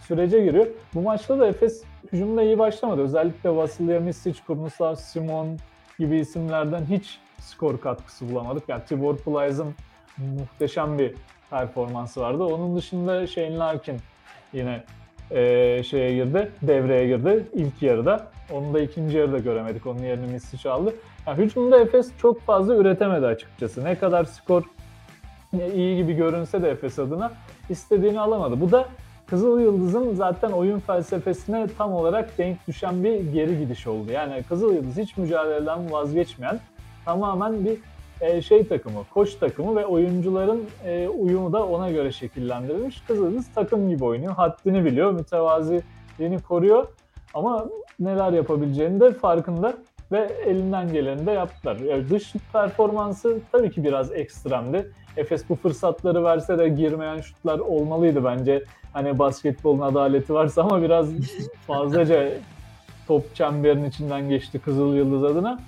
[0.07, 0.67] sürece giriyor.
[0.93, 3.01] Bu maçta da Efes hücumda iyi başlamadı.
[3.01, 5.57] Özellikle Vasilya Misic, Kurnuslav Simon
[5.99, 8.69] gibi isimlerden hiç skor katkısı bulamadık.
[8.69, 9.75] Yani Tibor Plyce'ın
[10.17, 11.13] muhteşem bir
[11.49, 12.43] performansı vardı.
[12.43, 13.97] Onun dışında Shane Larkin
[14.53, 14.83] yine
[15.31, 18.27] e, şeye girdi, devreye girdi ilk yarıda.
[18.51, 19.87] Onu da ikinci yarıda göremedik.
[19.87, 20.95] Onun yerini Misic aldı.
[21.27, 23.83] Yani hücumda Efes çok fazla üretemedi açıkçası.
[23.83, 24.63] Ne kadar skor
[25.73, 27.31] iyi gibi görünse de Efes adına
[27.69, 28.61] istediğini alamadı.
[28.61, 28.87] Bu da
[29.27, 34.11] Kızıl Yıldız'ın zaten oyun felsefesine tam olarak denk düşen bir geri gidiş oldu.
[34.11, 36.59] Yani Kızıl Yıldız hiç mücadeleden vazgeçmeyen
[37.05, 37.77] tamamen bir
[38.21, 43.01] e, şey takımı, koç takımı ve oyuncuların e, uyumu da ona göre şekillendirilmiş.
[43.07, 46.87] Kızıl Yıldız takım gibi oynuyor, haddini biliyor, mütevaziliğini koruyor
[47.33, 47.65] ama
[47.99, 49.73] neler yapabileceğini de farkında
[50.11, 51.75] ve elinden geleni de yaptılar.
[51.75, 54.91] Yani dış performansı tabii ki biraz ekstremdi.
[55.17, 58.63] Efes bu fırsatları verse de girmeyen şutlar olmalıydı bence.
[58.93, 61.09] Hani basketbolun adaleti varsa ama biraz
[61.67, 62.29] fazlaca
[63.07, 65.59] top çemberin içinden geçti Kızıl Yıldız adına.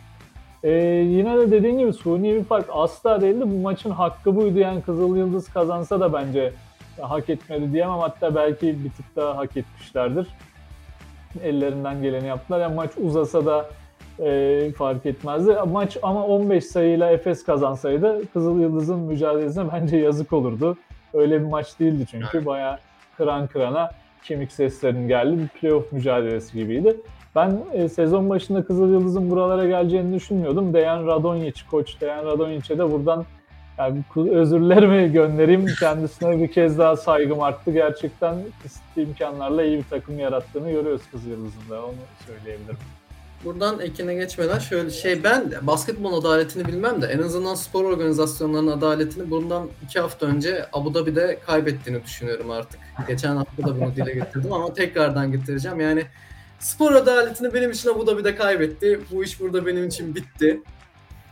[0.64, 0.72] Ee,
[1.08, 3.44] yine de dediğin gibi suni bir fark asla değildi.
[3.46, 6.54] Bu maçın hakkı buydu yani Kızıl Yıldız kazansa da bence
[7.02, 8.00] hak etmedi diyemem.
[8.00, 10.28] Hatta belki bir tık daha hak etmişlerdir.
[11.44, 12.60] Ellerinden geleni yaptılar.
[12.60, 13.66] Yani maç uzasa da
[14.20, 15.56] e, fark etmezdi.
[15.72, 20.78] Maç ama 15 sayıyla Efes kazansaydı Kızıl Yıldız'ın mücadelesine bence yazık olurdu.
[21.14, 22.28] Öyle bir maç değildi çünkü.
[22.34, 22.46] Evet.
[22.46, 22.78] Bayağı
[23.18, 23.92] kıran kırana
[24.24, 25.38] kemik seslerinin geldi.
[25.38, 26.98] Bir playoff mücadelesi gibiydi.
[27.36, 30.74] Ben e, sezon başında Kızıl Yıldız'ın buralara geleceğini düşünmüyordum.
[30.74, 33.26] Dejan Radonjic, koç Dejan Radonjic'e de buradan
[33.78, 35.66] yani özürlerimi göndereyim.
[35.80, 37.72] Kendisine bir kez daha saygım arttı.
[37.72, 41.86] Gerçekten kısıtlı imkanlarla iyi bir takım yarattığını görüyoruz Kızıl Yıldız'ın da.
[41.86, 41.94] Onu
[42.28, 42.78] söyleyebilirim.
[43.44, 48.72] Buradan ekine geçmeden şöyle şey ben de basketbol adaletini bilmem de en azından spor organizasyonlarının
[48.72, 52.80] adaletini bundan iki hafta önce Abu Dhabi'de kaybettiğini düşünüyorum artık.
[53.08, 55.80] Geçen hafta da bunu dile getirdim ama tekrardan getireceğim.
[55.80, 56.04] Yani
[56.60, 59.00] spor adaletini benim için Abu Dhabi'de kaybetti.
[59.12, 60.62] Bu iş burada benim için bitti.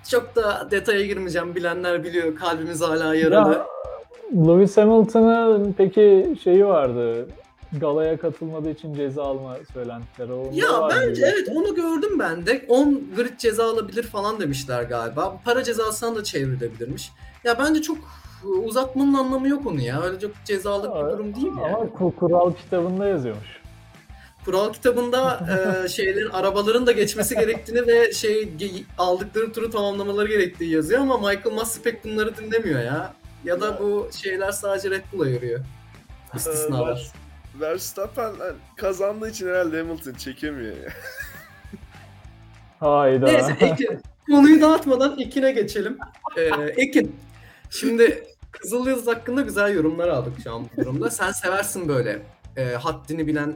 [0.10, 1.56] Çok da detaya girmeyeceğim.
[1.56, 2.36] Bilenler biliyor.
[2.36, 3.54] Kalbimiz hala yaralı.
[3.54, 3.66] Ya,
[4.48, 7.28] Lewis Hamilton'ın peki şeyi vardı.
[7.80, 10.34] Galaya katılmadığı için ceza alma söylentileri.
[10.34, 11.22] Onda Ya bence mıydı?
[11.34, 12.66] evet onu gördüm ben de.
[12.68, 15.38] 10 grid ceza alabilir falan demişler galiba.
[15.46, 17.12] Para cezasından da çevrilebilirmiş.
[17.44, 17.98] Ya bence çok
[18.66, 20.02] uzatmanın anlamı yok onu ya.
[20.02, 21.76] Öyle çok cezalık bir durum değil yani.
[21.76, 23.48] Ama ku- kural kitabında yazıyormuş.
[24.46, 25.48] Kural kitabında
[25.84, 28.54] e, şeylerin arabaların da geçmesi gerektiğini ve şey
[28.98, 33.14] aldıkları turu tamamlamaları gerektiği yazıyor ama Michael Masi pek bunları dinlemiyor ya.
[33.46, 35.60] Ya da bu şeyler sadece Red Bull'a yarıyor.
[36.36, 37.12] İstisnalar.
[37.60, 40.90] Ver- Verstappen lan kazandığı için herhalde Hamilton çekemiyor ya.
[42.80, 43.26] Hayda.
[43.26, 44.00] Neyse Ekin.
[44.30, 45.98] Konuyu dağıtmadan Ekin'e geçelim.
[46.38, 46.42] Ee,
[46.78, 47.16] Ekin.
[47.70, 51.10] Şimdi Kızılyıldız hakkında güzel yorumlar aldık şu an bu durumda.
[51.10, 52.22] Sen seversin böyle
[52.58, 53.56] e, haddini bilen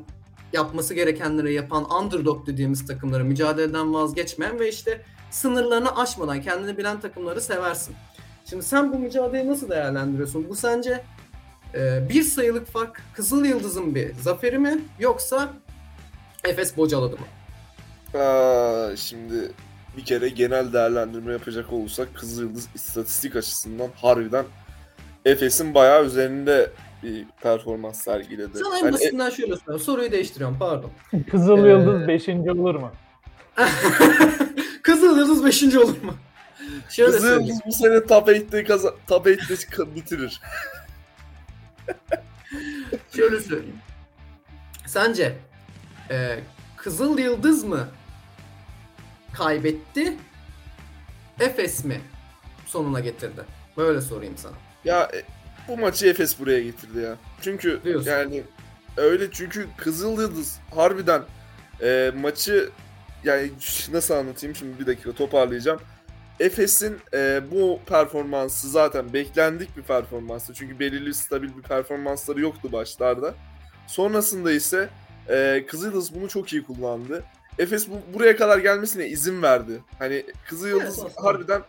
[0.53, 7.41] yapması gerekenleri yapan underdog dediğimiz takımları mücadeleden vazgeçmeyen ve işte sınırlarını aşmadan kendini bilen takımları
[7.41, 7.95] seversin.
[8.45, 10.49] Şimdi sen bu mücadeleyi nasıl değerlendiriyorsun?
[10.49, 11.03] Bu sence
[11.73, 15.53] e, bir sayılık fark Kızıl Yıldız'ın bir zaferi mi yoksa
[16.43, 17.25] Efes bocaladı mı?
[18.21, 19.51] Aa, şimdi
[19.97, 24.45] bir kere genel değerlendirme yapacak olursak Kızılyıldız istatistik açısından harbiden
[25.25, 26.71] Efes'in bayağı üzerinde
[27.03, 28.58] bir performans sergiledi.
[28.58, 29.80] Sana en Hani basitinden şöyle söylüyorum.
[29.86, 30.91] Soruyu değiştiriyorum pardon.
[31.32, 32.30] Kızıl Ee, Yıldız 5.
[32.30, 32.91] olur mu?
[34.84, 35.63] Kızıl Yıldız 5.
[35.75, 36.13] olur mu?
[36.89, 37.38] Şöyle söyleyeyim.
[37.39, 40.41] Kızılyıldız bu sene top 8'de kaza- top 8'de çık- bitirir.
[43.15, 43.80] Şöyle söyleyeyim.
[44.86, 45.38] Sence
[46.10, 46.39] e,
[46.78, 47.88] Kızıl Yıldız mı
[49.34, 50.17] kaybetti?
[51.39, 52.02] Efes mi
[52.65, 53.41] sonuna getirdi?
[53.78, 54.54] Böyle sorayım sana.
[54.86, 55.23] Ya e,
[55.67, 57.15] bu maçı Efes buraya getirdi ya.
[57.41, 58.12] Çünkü Diyorsun.
[58.12, 58.43] yani
[58.97, 61.21] öyle çünkü Kızılyıldız harbiden
[61.82, 62.69] e, maçı
[63.23, 63.52] yani
[63.91, 65.80] nasıl anlatayım şimdi bir dakika toparlayacağım.
[66.39, 70.54] Efes'in e, bu performansı zaten beklendik bir performanstı.
[70.54, 73.34] Çünkü belirli stabil bir performansları yoktu başlarda.
[73.88, 74.89] Sonrasında ise
[75.30, 77.23] e, Kızılyıldız bunu çok iyi kullandı.
[77.60, 79.82] Efes bu, buraya kadar gelmesine izin verdi.
[80.00, 81.62] Hani Kızılyıldız Evet, harbiden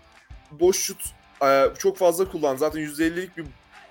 [0.51, 1.03] boş şut
[1.43, 2.59] e, çok fazla kullandı.
[2.59, 3.45] Zaten %50'lik bir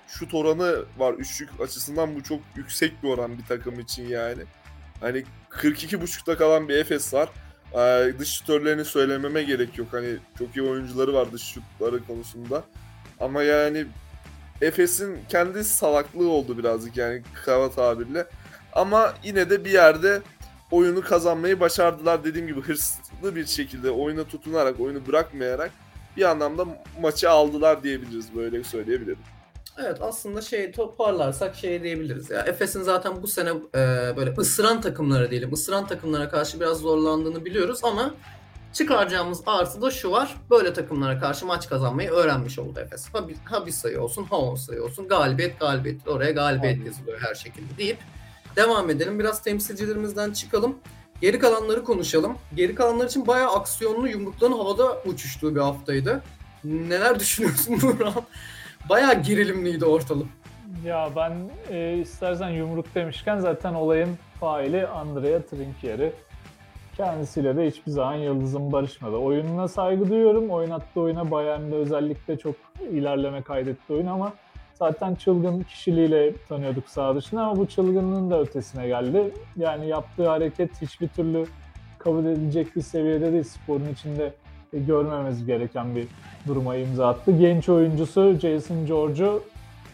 [0.08, 2.14] şut oranı var üçlük açısından.
[2.14, 4.42] Bu çok yüksek bir oran bir takım için yani.
[5.00, 7.28] Hani 42.5'ta kalan bir Efes var.
[7.74, 9.88] Ee, dış şutörlerini söylememe gerek yok.
[9.90, 12.64] Hani çok iyi oyuncuları var dış şutları konusunda.
[13.20, 13.86] Ama yani
[14.60, 18.26] Efes'in kendi salaklığı oldu birazcık yani kaba tabirle.
[18.72, 20.22] Ama yine de bir yerde
[20.70, 22.24] oyunu kazanmayı başardılar.
[22.24, 25.70] Dediğim gibi hırslı bir şekilde oyuna tutunarak, oyunu bırakmayarak
[26.16, 26.64] bir anlamda
[27.00, 28.34] maçı aldılar diyebiliriz.
[28.36, 29.18] Böyle söyleyebilirim.
[29.80, 32.40] Evet aslında şey toparlarsak şey diyebiliriz ya.
[32.40, 35.52] Efes'in zaten bu sene e, böyle ısıran takımlara diyelim.
[35.52, 38.14] ısıran takımlara karşı biraz zorlandığını biliyoruz ama
[38.72, 40.36] çıkaracağımız artı da şu var.
[40.50, 43.08] Böyle takımlara karşı maç kazanmayı öğrenmiş oldu Efes.
[43.14, 45.08] Ha bir, ha bir sayı olsun, ha on sayı olsun.
[45.08, 46.08] Galibiyet galibiyet.
[46.08, 47.98] Oraya galibiyet yazılıyor her şekilde deyip
[48.56, 49.18] devam edelim.
[49.18, 50.78] Biraz temsilcilerimizden çıkalım.
[51.20, 52.38] Geri kalanları konuşalım.
[52.54, 56.22] Geri kalanlar için bayağı aksiyonlu yumrukların havada uçuştuğu bir haftaydı.
[56.64, 58.24] Neler düşünüyorsun Burhan?
[58.88, 60.26] Bayağı gerilimliydi ortalık.
[60.84, 61.32] Ya ben
[61.70, 64.08] e, istersen yumruk demişken zaten olayın
[64.40, 66.12] faili Andrea Trinchieri.
[66.96, 69.16] Kendisiyle de hiçbir zaman Yıldız'ın barışmadı.
[69.16, 70.50] Oyununa saygı duyuyorum.
[70.50, 72.54] Oynattığı oyuna Bayern'de özellikle çok
[72.90, 74.32] ilerleme kaydetti oyun ama
[74.74, 79.32] zaten çılgın kişiliğiyle tanıyorduk sağ dışında ama bu çılgınlığın da ötesine geldi.
[79.56, 81.46] Yani yaptığı hareket hiçbir türlü
[81.98, 83.44] kabul edilecek bir seviyede değil.
[83.44, 84.32] Sporun içinde
[84.72, 86.06] görmemiz gereken bir
[86.46, 87.32] duruma imza attı.
[87.38, 89.42] Genç oyuncusu Jason George'u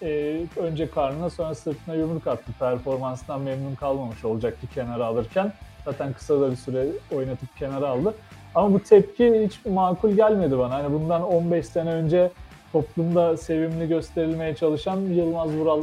[0.02, 2.52] e, önce karnına sonra sırtına yumruk attı.
[2.58, 5.52] Performansından memnun kalmamış olacaktı kenara alırken.
[5.84, 8.14] Zaten kısa da bir süre oynatıp kenara aldı.
[8.54, 10.74] Ama bu tepki hiç makul gelmedi bana.
[10.74, 12.30] Hani bundan 15 sene önce
[12.72, 15.82] toplumda sevimli gösterilmeye çalışan Yılmaz Vural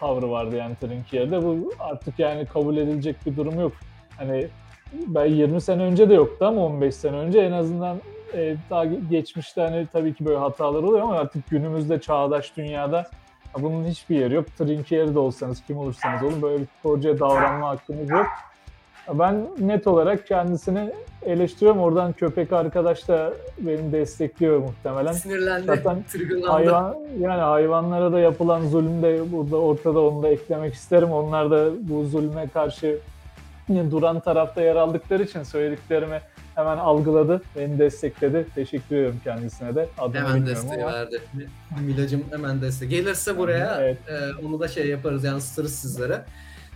[0.00, 1.42] tavrı vardı yani Trinkier'de.
[1.42, 3.72] Bu artık yani kabul edilecek bir durum yok.
[4.16, 4.48] Hani
[5.06, 7.96] ben 20 sene önce de yoktu ama 15 sene önce en azından
[8.34, 12.96] e, daha geçmişte hani tabii ki böyle hatalar oluyor ama artık günümüzde çağdaş dünyada
[13.56, 14.46] ya bunun hiçbir yeri yok.
[14.58, 18.26] Trinkieri de olsanız kim olursanız olun böyle bir sporcuya davranma hakkınız yok.
[19.12, 21.80] Ben net olarak kendisini eleştiriyorum.
[21.80, 25.12] Oradan köpek arkadaş da beni destekliyor muhtemelen.
[25.12, 26.46] Sinirlendi, Zaten triggerlandı.
[26.46, 31.12] Hayvan, yani hayvanlara da yapılan zulüm de burada ortada onu da eklemek isterim.
[31.12, 32.98] Onlar da bu zulme karşı
[33.68, 36.20] duran tarafta yer aldıkları için söylediklerimi
[36.54, 38.46] hemen algıladı, beni destekledi.
[38.54, 39.88] Teşekkür ediyorum kendisine de.
[39.98, 40.92] Adını Hemen desteği ama.
[40.92, 41.20] verdi.
[41.80, 42.90] Milacım hemen destek.
[42.90, 43.98] Gelirse buraya Evet.
[44.08, 46.24] e, onu da şey yaparız yansıtırız sizlere.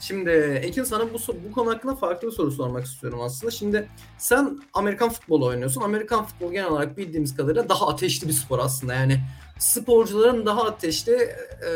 [0.01, 0.31] Şimdi
[0.63, 3.51] Ekin sana bu, bu konu hakkında farklı bir soru sormak istiyorum aslında.
[3.51, 5.81] Şimdi sen Amerikan futbolu oynuyorsun.
[5.81, 8.95] Amerikan futbolu genel olarak bildiğimiz kadarıyla daha ateşli bir spor aslında.
[8.95, 9.21] Yani
[9.59, 11.71] sporcuların daha ateşli, e,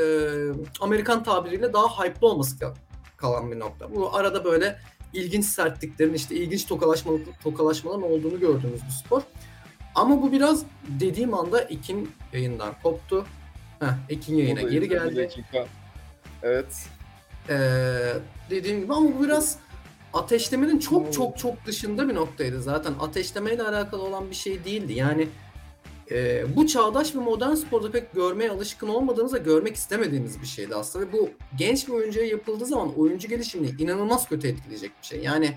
[0.80, 2.74] Amerikan tabiriyle daha hype'lı olması kal-
[3.16, 3.94] kalan bir nokta.
[3.94, 4.78] Bu arada böyle
[5.12, 9.22] ilginç sertliklerin, işte ilginç tokalaşmalı, tokalaşmaların olduğunu gördüğümüz bir spor.
[9.94, 13.26] Ama bu biraz dediğim anda Ekin yayından koptu.
[13.80, 15.30] Heh, Ekin yayına geri geldi.
[16.42, 16.86] Evet.
[17.48, 17.54] Ee,
[18.50, 19.58] dediğim gibi ama bu biraz
[20.12, 21.14] ateşlemenin çok Evet.
[21.14, 22.94] çok çok dışında bir noktaydı zaten.
[23.00, 24.92] Ateşlemeyle alakalı olan bir şey değildi.
[24.92, 25.28] Yani
[26.12, 30.74] e, bu çağdaş ve modern sporda pek görmeye alışkın olmadığımız ve görmek istemediğimiz bir şeydi
[30.74, 31.06] aslında.
[31.06, 35.20] Ve bu genç bir oyuncuya yapıldığı zaman oyuncu gelişimini inanılmaz kötü etkileyecek bir şey.
[35.20, 35.54] Yani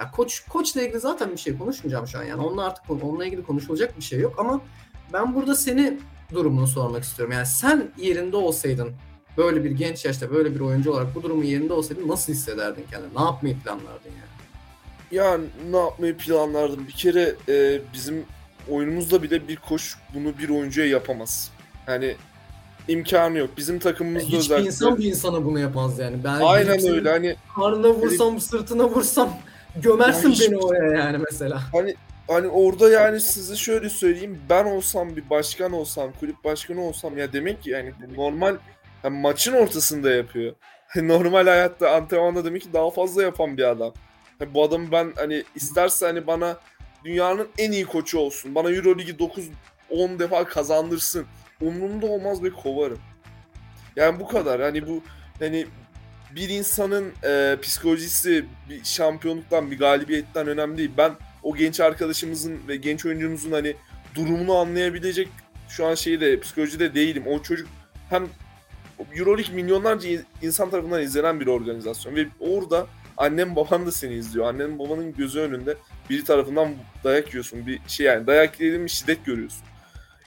[0.00, 2.42] ya koç koçla ilgili zaten bir şey konuşmayacağım şu an yani.
[2.42, 4.60] Onunla artık onunla ilgili konuşulacak bir şey yok ama
[5.12, 5.98] ben burada seni
[6.32, 7.34] durumunu sormak istiyorum.
[7.34, 8.92] Yani sen yerinde olsaydın
[9.36, 13.14] böyle bir genç yaşta böyle bir oyuncu olarak bu durumun yerinde olsaydın nasıl hissederdin kendini?
[13.14, 14.36] Ne yapmayı planlardın yani?
[15.10, 15.40] Ya
[15.70, 16.88] ne yapmayı planlardım?
[16.88, 18.24] Bir kere e, bizim
[18.70, 21.50] oyunumuzda bile bir koç bunu bir oyuncuya yapamaz.
[21.88, 22.16] Yani
[22.88, 23.50] imkanı yok.
[23.56, 24.66] Bizim takımımızda Hiçbir özellikle.
[24.66, 26.24] insan bir insana bunu yapmaz yani.
[26.24, 27.10] Ben Aynen öyle.
[27.10, 29.38] Hani Karnına vursam, sırtına vursam
[29.82, 31.62] gömersin Ya hiç- beni oraya yani mesela.
[31.72, 31.94] hani
[32.28, 34.40] hani orada yani size şöyle söyleyeyim.
[34.50, 38.56] Ben olsam bir başkan olsam, kulüp başkanı olsam ya demek ki yani normal
[39.04, 40.52] yani maçın ortasında yapıyor.
[40.96, 43.92] normal hayatta antrenmanda demek ki daha fazla yapan bir adam.
[44.40, 46.56] Yani bu adamı ben hani isterse hani bana
[47.06, 48.54] dünyanın en iyi koçu olsun.
[48.54, 49.44] Bana Euroligi 9
[49.90, 51.26] 10 defa kazandırsın.
[51.60, 52.98] Umurumda olmaz ve kovarım.
[53.96, 54.60] Yani bu kadar.
[54.60, 55.02] Hani bu
[55.38, 55.66] hani
[56.36, 60.90] bir insanın e, psikolojisi bir şampiyonluktan, bir galibiyetten önemli değil.
[60.98, 63.76] Ben o genç arkadaşımızın ve genç oyuncumuzun hani
[64.14, 65.28] durumunu anlayabilecek
[65.68, 67.26] şu an şeyde psikolojide değilim.
[67.26, 67.68] O çocuk
[68.10, 68.28] hem
[69.16, 74.46] Euroleague milyonlarca in- insan tarafından izlenen bir organizasyon ve orada annem baban da seni izliyor.
[74.46, 75.76] Annenin babanın gözü önünde
[76.10, 77.66] biri tarafından dayak yiyorsun.
[77.66, 79.62] Bir şey yani dayak yediğin bir şiddet görüyorsun.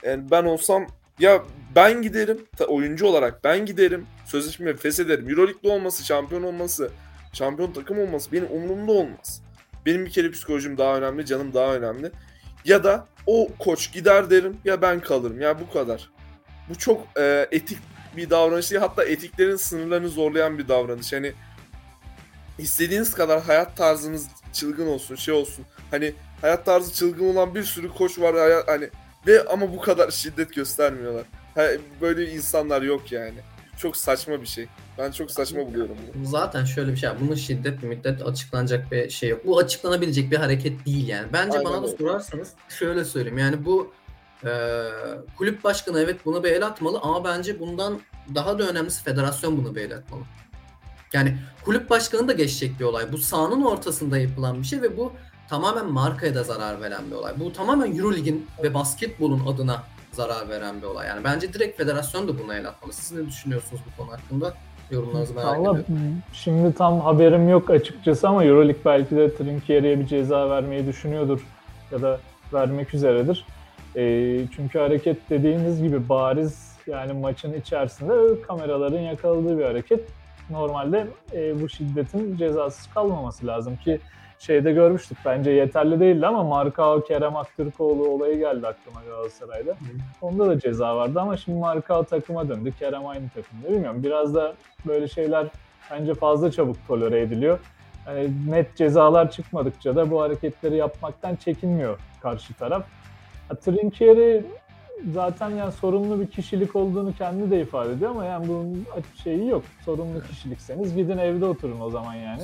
[0.03, 0.87] Yani ben olsam
[1.19, 1.43] ya
[1.75, 5.29] ben giderim oyuncu olarak ben giderim sözleşmemi feshederim.
[5.29, 6.91] Euroleague'de olması, şampiyon olması,
[7.33, 9.41] şampiyon takım olması benim umurumda olmaz.
[9.85, 12.11] Benim bir kere psikolojim daha önemli, canım daha önemli.
[12.65, 15.41] Ya da o koç gider derim ya ben kalırım.
[15.41, 16.09] Ya bu kadar.
[16.69, 17.77] Bu çok e, etik
[18.17, 18.81] bir davranış değil.
[18.81, 21.13] Hatta etiklerin sınırlarını zorlayan bir davranış.
[21.13, 21.33] Hani
[22.59, 25.65] istediğiniz kadar hayat tarzınız çılgın olsun, şey olsun.
[25.91, 28.35] Hani hayat tarzı çılgın olan bir sürü koç var.
[28.35, 28.89] Hayat, hani
[29.27, 31.23] ve ama bu kadar şiddet göstermiyorlar.
[32.01, 33.39] Böyle insanlar yok yani.
[33.77, 34.67] Çok saçma bir şey.
[34.97, 36.25] Ben çok saçma buluyorum bunu.
[36.25, 37.09] Zaten şöyle bir şey.
[37.21, 39.45] Bunun şiddet müddet açıklanacak bir şey yok.
[39.45, 41.27] Bu açıklanabilecek bir hareket değil yani.
[41.33, 43.37] Bence Aynen bana da sorarsanız şöyle söyleyeyim.
[43.37, 43.93] Yani bu
[44.45, 44.49] e,
[45.37, 47.99] kulüp başkanı evet buna bir el atmalı ama bence bundan
[48.35, 50.21] daha da önemlisi federasyon bunu bir el atmalı.
[51.13, 53.11] Yani kulüp başkanı da geçecek bir olay.
[53.11, 55.11] Bu sahanın ortasında yapılan bir şey ve bu
[55.49, 57.33] tamamen markaya da zarar veren bir olay.
[57.39, 61.07] Bu tamamen Eurolig'in ve basketbolun adına zarar veren bir olay.
[61.07, 62.93] Yani bence direkt federasyon da buna el atmalı.
[62.93, 64.53] Siz ne düşünüyorsunuz bu konu hakkında?
[64.91, 66.17] Yorumlarınızı merak Valla ediyorum.
[66.33, 71.39] şimdi tam haberim yok açıkçası ama Euroleague belki de Trinkieri'ye bir ceza vermeyi düşünüyordur
[71.91, 72.19] ya da
[72.53, 73.45] vermek üzeredir.
[73.95, 80.18] Ee, çünkü hareket dediğiniz gibi bariz yani maçın içerisinde kameraların yakaladığı bir hareket.
[80.49, 83.99] Normalde e, bu şiddetin cezasız kalmaması lazım ki
[84.39, 89.75] şeyde görmüştük bence yeterli değildi ama Markao Kerem Aktürkoğlu olayı geldi aklıma Galatasaray'da.
[90.21, 92.73] Onda da ceza vardı ama şimdi Markao takıma döndü.
[92.79, 93.69] Kerem aynı takımda.
[93.69, 94.53] Bilmiyorum biraz da
[94.87, 95.47] böyle şeyler
[95.91, 97.59] bence fazla çabuk tolere ediliyor.
[98.07, 102.83] Yani net cezalar çıkmadıkça da bu hareketleri yapmaktan çekinmiyor karşı taraf.
[103.61, 104.43] Trinkieri
[105.13, 108.85] zaten yani sorumlu bir kişilik olduğunu kendi de ifade ediyor ama yani bunun
[109.23, 109.63] şeyi yok.
[109.85, 112.41] Sorumlu kişilikseniz gidin evde oturun o zaman yani.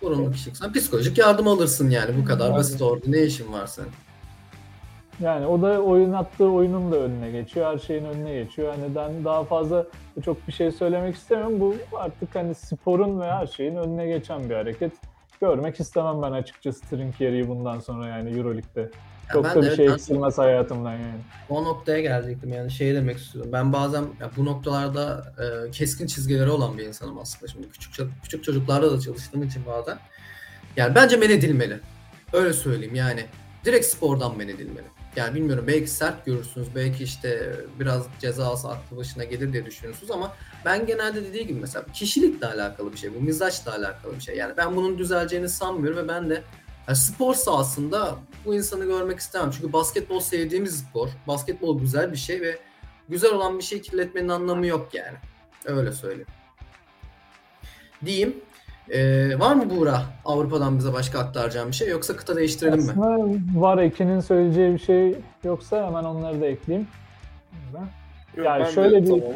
[0.00, 2.58] Sorumlu kişiliksen psikolojik yardım alırsın yani bu kadar Aynen.
[2.58, 3.88] basit orada ne işin var senin?
[5.20, 7.72] Yani o da oyun attığı oyunun da önüne geçiyor.
[7.72, 8.74] Her şeyin önüne geçiyor.
[8.74, 9.86] Hani ben daha fazla
[10.24, 11.60] çok bir şey söylemek istemiyorum.
[11.60, 14.92] Bu artık hani sporun ve her şeyin önüne geçen bir hareket.
[15.40, 18.90] Görmek istemem ben açıkçası Trinkieri'yi bundan sonra yani Euroleague'de.
[19.32, 21.20] Çok ben da de bir evet, şey ben eksilmez hayatımdan yani.
[21.48, 23.52] o noktaya gelecektim yani şey demek istiyorum.
[23.52, 27.52] Ben bazen ya bu noktalarda e, keskin çizgileri olan bir insanım aslında.
[27.52, 29.98] Şimdi küçük küçük çocuklarla da çalıştığım için bazen.
[30.76, 31.80] Yani bence men edilmeli.
[32.32, 33.26] Öyle söyleyeyim yani.
[33.64, 34.86] Direkt spordan men edilmeli.
[35.16, 40.32] Yani bilmiyorum belki sert görürsünüz, belki işte biraz cezası aklı başına gelir diye düşünüyorsunuz ama
[40.64, 44.36] ben genelde dediği gibi mesela kişilikle alakalı bir şey, bu mizaçla alakalı bir şey.
[44.36, 46.42] Yani ben bunun düzeleceğini sanmıyorum ve ben de
[46.88, 48.14] yani spor sahasında
[48.46, 49.50] bu insanı görmek istemem.
[49.50, 51.08] Çünkü basketbol sevdiğimiz spor.
[51.26, 52.58] Basketbol güzel bir şey ve
[53.08, 55.16] güzel olan bir şey kirletmenin anlamı yok yani.
[55.64, 56.26] Öyle söyleyeyim.
[58.04, 58.36] Diyeyim.
[58.90, 62.90] Ee, var mı Buğra Avrupa'dan bize başka aktaracağım bir şey yoksa kıta değiştirelim mi?
[62.90, 66.88] Aslında var Ekin'in söyleyeceği bir şey yoksa hemen onları da ekleyeyim.
[68.36, 69.34] Yok, Yani ben de şöyle bir- tamamım.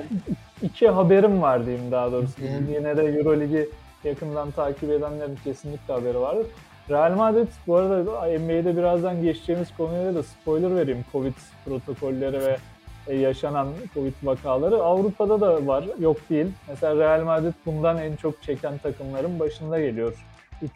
[0.63, 2.33] İki haberim var diyeyim daha doğrusu.
[2.75, 3.69] Yine de Euroligi
[4.05, 6.47] yakından takip edenlerin kesinlikle haberi vardır.
[6.91, 8.03] Real Madrid bu arada
[8.39, 11.05] NBA'de birazdan geçeceğimiz konuya da spoiler vereyim.
[11.13, 12.57] Covid protokolleri ve
[13.07, 15.85] e, yaşanan Covid vakaları Avrupa'da da var.
[15.99, 16.47] Yok değil.
[16.69, 20.25] Mesela Real Madrid bundan en çok çeken takımların başında geliyor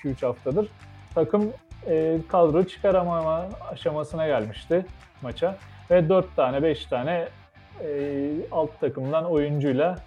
[0.04, 0.68] 2-3 haftadır.
[1.14, 1.52] Takım
[1.86, 4.86] e, kadro çıkaramama aşamasına gelmişti
[5.22, 5.56] maça.
[5.90, 7.28] Ve 4 tane 5 tane
[7.84, 9.98] e, alt takımdan oyuncuyla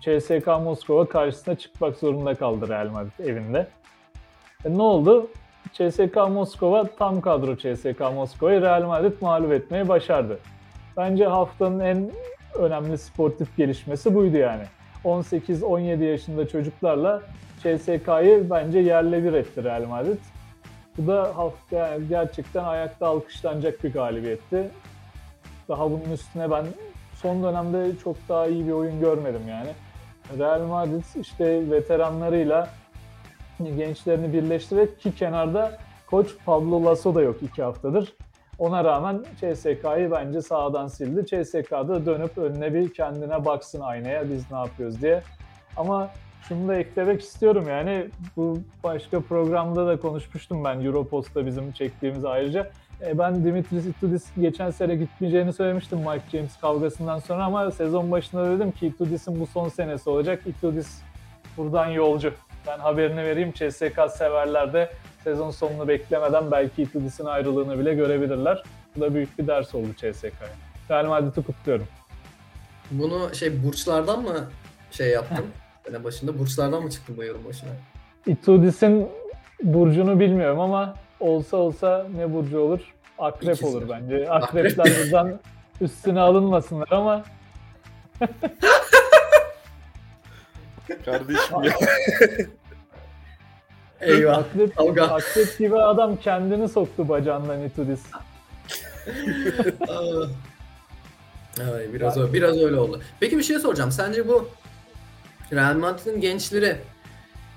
[0.00, 3.66] CSK Moskova karşısına çıkmak zorunda kaldı Real Madrid evinde.
[4.64, 5.26] E, ne oldu?
[5.72, 10.38] CSK Moskova tam kadro CSK Moskova'yı Real Madrid mağlup etmeyi başardı.
[10.96, 12.10] Bence haftanın en
[12.54, 14.62] önemli sportif gelişmesi buydu yani.
[15.04, 17.22] 18-17 yaşında çocuklarla
[17.62, 20.18] CSK'yı bence yerle bir etti Real Madrid.
[20.98, 24.70] Bu da hafta yani gerçekten ayakta alkışlanacak bir galibiyetti.
[25.68, 26.66] Daha bunun üstüne ben
[27.14, 29.70] son dönemde çok daha iyi bir oyun görmedim yani.
[30.38, 32.68] Real Madrid işte veteranlarıyla
[33.58, 38.12] gençlerini birleştirerek ki kenarda koç Pablo Lasso da yok iki haftadır.
[38.58, 41.26] Ona rağmen CSK'yı bence sağdan sildi.
[41.26, 45.22] CSK'da dönüp önüne bir kendine baksın aynaya biz ne yapıyoruz diye.
[45.76, 46.10] Ama
[46.48, 52.70] şunu da eklemek istiyorum yani bu başka programda da konuşmuştum ben Europost'ta bizim çektiğimiz ayrıca.
[53.06, 58.50] E, ben Dimitris Itudis geçen sene gitmeyeceğini söylemiştim Mike James kavgasından sonra ama sezon başında
[58.50, 60.42] dedim ki Itudis'in bu son senesi olacak.
[60.46, 61.02] Itudis
[61.56, 62.32] buradan yolcu.
[62.66, 64.90] Ben haberini vereyim CSK severler de
[65.24, 68.62] sezon sonunu beklemeden belki Itudis'in ayrılığını bile görebilirler.
[68.96, 70.32] Bu da büyük bir ders oldu CSK'ya.
[70.90, 71.86] Real Madrid'i kutluyorum.
[72.90, 74.48] Bunu şey burçlardan mı
[74.90, 75.46] şey yaptın?
[75.86, 77.70] Sene başında burçlardan mı çıktın bu yorum başına?
[78.26, 79.08] Itudis'in
[79.62, 82.80] burcunu bilmiyorum ama olsa olsa ne burcu olur?
[83.18, 83.66] Akrep İkisi.
[83.66, 84.30] olur bence.
[84.30, 85.40] Akrepler buradan
[85.80, 87.24] üstüne alınmasınlar ama
[91.04, 91.72] Kardeşim ya.
[94.00, 94.44] Eyvah.
[94.76, 95.04] Kavga.
[95.04, 98.00] akrep gibi adam kendini soktu bacağından Itudis.
[99.88, 100.26] Aa.
[101.74, 103.00] Ay, biraz öyle, biraz öyle oldu.
[103.20, 103.92] Peki bir şey soracağım.
[103.92, 104.48] Sence bu
[105.52, 106.76] Real Madrid'in gençleri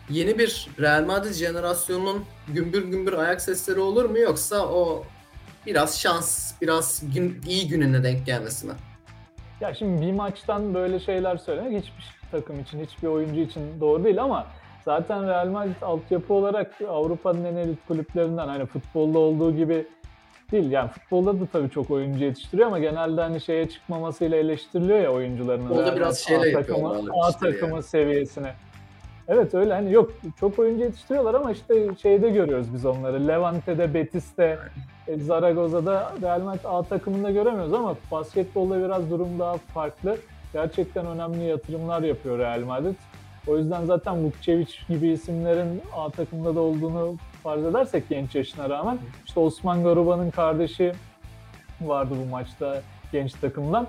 [0.10, 5.06] yeni bir Real Madrid jenerasyonunun gümbür gümbür ayak sesleri olur mu yoksa o
[5.66, 8.74] biraz şans, biraz gün, iyi gününe denk gelmesi mi?
[9.62, 14.24] Ya şimdi bir maçtan böyle şeyler söylemek hiçbir takım için, hiçbir oyuncu için doğru değil
[14.24, 14.48] ama
[14.86, 19.86] zaten Real Madrid altyapı olarak Avrupa'nın en elit kulüplerinden hani futbolda olduğu gibi
[20.52, 20.72] değil.
[20.72, 25.62] Yani futbolda da tabii çok oyuncu yetiştiriyor ama genelde hani şeye çıkmamasıyla eleştiriliyor ya oyuncuların.
[25.62, 27.84] Futbolda Real biraz şeyle A takımı, yapıyorlar A takımı yani.
[27.84, 28.54] seviyesine.
[29.28, 33.28] Evet öyle hani yok çok oyuncu yetiştiriyorlar ama işte şeyde görüyoruz biz onları.
[33.28, 34.60] Levante'de, Betis'te,
[35.08, 40.18] e, Zaragoza'da Real Madrid A takımında göremiyoruz ama basketbolda biraz durum daha farklı.
[40.54, 42.96] Gerçekten önemli yatırımlar yapıyor Real Madrid.
[43.48, 48.98] O yüzden zaten Vukcevic gibi isimlerin A takımda da olduğunu farz edersek genç yaşına rağmen
[49.26, 50.92] işte Osman Garuba'nın kardeşi
[51.82, 53.88] vardı bu maçta genç takımdan.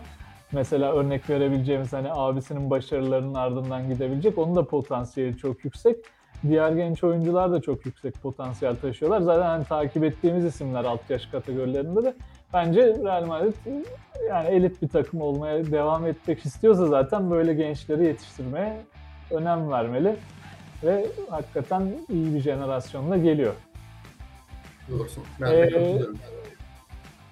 [0.53, 4.39] Mesela örnek verebileceğimiz hani abisinin başarılarının ardından gidebilecek.
[4.39, 5.97] Onun da potansiyeli çok yüksek.
[6.49, 9.21] Diğer genç oyuncular da çok yüksek potansiyel taşıyorlar.
[9.21, 12.15] Zaten hani takip ettiğimiz isimler alt yaş kategorilerinde de
[12.53, 13.55] bence Real Madrid
[14.29, 18.77] yani elit bir takım olmaya devam etmek istiyorsa zaten böyle gençleri yetiştirmeye
[19.31, 20.17] önem vermeli
[20.85, 23.53] ve hakikaten iyi bir jenerasyonla geliyor.
[24.91, 25.25] Doğrusun.
[25.41, 26.19] Ben de Ee, katılıyorum.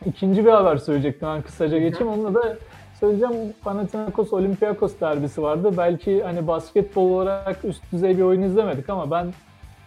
[0.06, 2.12] İkinci bir haber söyleyecektim ben kısaca geçeyim.
[2.12, 2.56] Onunla da
[3.00, 5.74] söyleyeceğim Panathinaikos Olympiakos derbisi vardı.
[5.76, 9.32] Belki hani basketbol olarak üst düzey bir oyun izlemedik ama ben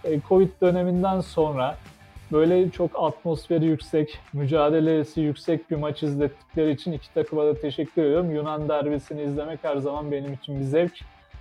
[0.04, 1.76] e, Covid döneminden sonra
[2.32, 8.32] böyle çok atmosferi yüksek, mücadelesi yüksek bir maç izlettikleri için iki takıma da teşekkür ediyorum.
[8.32, 10.94] Yunan derbisini izlemek her zaman benim için bir zevk.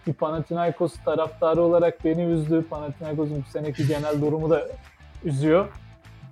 [0.06, 2.64] Bir Panathinaikos taraftarı olarak beni üzdü.
[2.70, 4.68] Panathinaikos'un bu seneki genel durumu da
[5.24, 5.68] üzüyor.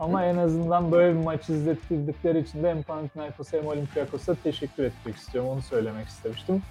[0.00, 5.16] Ama en azından böyle bir maç izlettirdikleri için de hem Panathinaikos'a hem Olympiakos'a teşekkür etmek
[5.16, 5.50] istiyorum.
[5.50, 6.62] Onu söylemek istemiştim.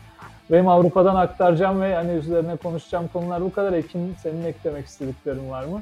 [0.52, 3.74] Benim Avrupa'dan aktaracağım ve hani üzerine konuşacağım konular bu kadar.
[3.74, 5.82] Ekin senin eklemek istediklerin var mı?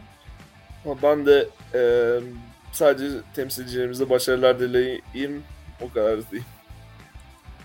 [1.03, 1.82] Ben de e,
[2.71, 5.43] sadece temsilcilerimize başarılar dileyeyim.
[5.82, 6.47] O kadar diyeyim.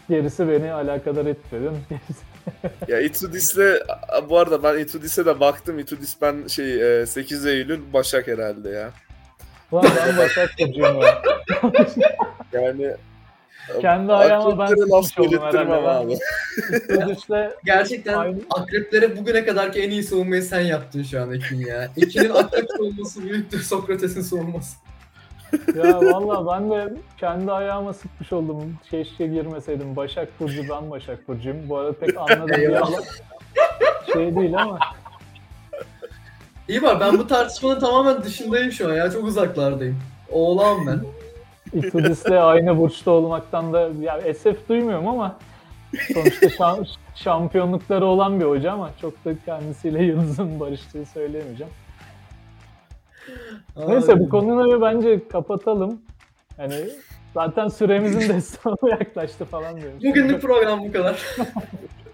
[0.09, 1.71] Gerisi beni alakadar etmedi.
[1.91, 2.29] Gerisi-
[2.89, 3.81] Ya Itudis'le
[4.29, 5.79] bu arada ben Itudis'e de baktım.
[5.79, 8.91] Itudis ben şey e, 8 Eylül Başak herhalde ya.
[9.73, 11.23] Ulan ben Başak Burcu'yum ya.
[12.53, 12.91] Yani
[13.81, 15.75] Kendi ayağıma ben sıkmış oldum herhalde.
[15.89, 16.19] abi.
[16.89, 21.89] Kudüs'le Gerçekten Aynı- akreplere bugüne kadarki en iyi savunmayı sen yaptın şu an Ekin ya.
[21.97, 24.77] Ekin'in akrep savunması büyüktür Sokrates'in savunması.
[25.77, 28.77] ya valla ben de kendi ayağıma sıkmış oldum.
[28.91, 29.97] Keşke girmeseydim.
[29.97, 31.69] Başak Burcu ben Başak Burcu'yum.
[31.69, 34.79] Bu arada pek anladım bir şey değil ama
[36.69, 39.11] İyi var ben bu tartışmanın tamamen dışındayım şu an ya.
[39.11, 39.99] Çok uzaklardayım.
[40.33, 41.01] Oğlan ben.
[41.79, 45.37] Itudis'le aynı burçta olmaktan da yani esef duymuyorum ama
[46.15, 51.73] sonuçta şam- şampiyonlukları olan bir hoca ama çok da kendisiyle Yıldız'ın barıştığı söyleyemeyeceğim.
[53.89, 56.01] Neyse bu konuyu bence kapatalım.
[56.57, 56.89] Hani
[57.35, 59.99] zaten süremizin de sonuna yaklaştı falan diyorum.
[60.05, 61.23] Bugünlük program bu kadar.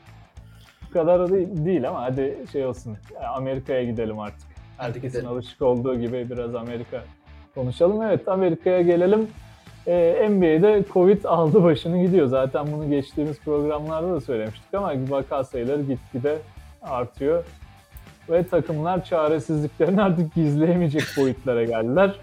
[0.94, 2.96] Kadar değil, değil ama hadi şey olsun.
[3.36, 4.48] Amerika'ya gidelim artık.
[4.76, 5.28] Hadi Herkesin gidelim.
[5.28, 7.04] alışık olduğu gibi biraz Amerika
[7.54, 8.02] konuşalım.
[8.02, 9.28] Evet Amerika'ya gelelim.
[9.86, 12.26] Ee, NBA'de Covid aldı başını gidiyor.
[12.26, 16.38] Zaten bunu geçtiğimiz programlarda da söylemiştik ama vaka sayıları gitgide
[16.82, 17.44] artıyor.
[18.30, 22.14] Ve takımlar çaresizliklerini artık gizleyemeyecek boyutlara geldiler.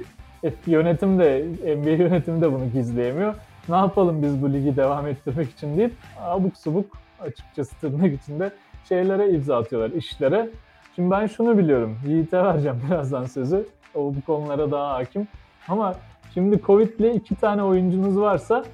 [0.44, 1.46] E, yönetim de,
[1.78, 3.36] NBA yönetimi de bunu gizleyemiyor.
[3.70, 8.52] Ne yapalım biz bu ligi devam ettirmek için deyip abuk subuk açıkçası tırnak içinde
[8.90, 10.50] şeylere imza atıyorlar, işlere.
[10.96, 13.66] Şimdi ben şunu biliyorum, Yiğit'e vereceğim birazdan sözü.
[13.96, 15.28] O bu konulara daha hakim.
[15.68, 15.96] Ama
[16.34, 18.66] şimdi Covid'le iki tane oyuncunuz varsa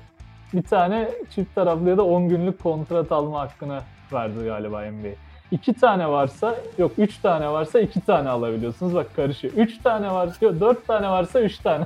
[0.54, 3.84] bir tane çift taraflı ya da 10 günlük kontrat alma hakkına
[4.14, 5.10] verdi galiba NBA.
[5.52, 8.96] İki tane varsa, yok üç tane varsa iki tane alabiliyorsunuz.
[8.96, 9.54] Bak karışıyor.
[9.54, 11.86] Üç tane varsa, dört tane varsa üç tane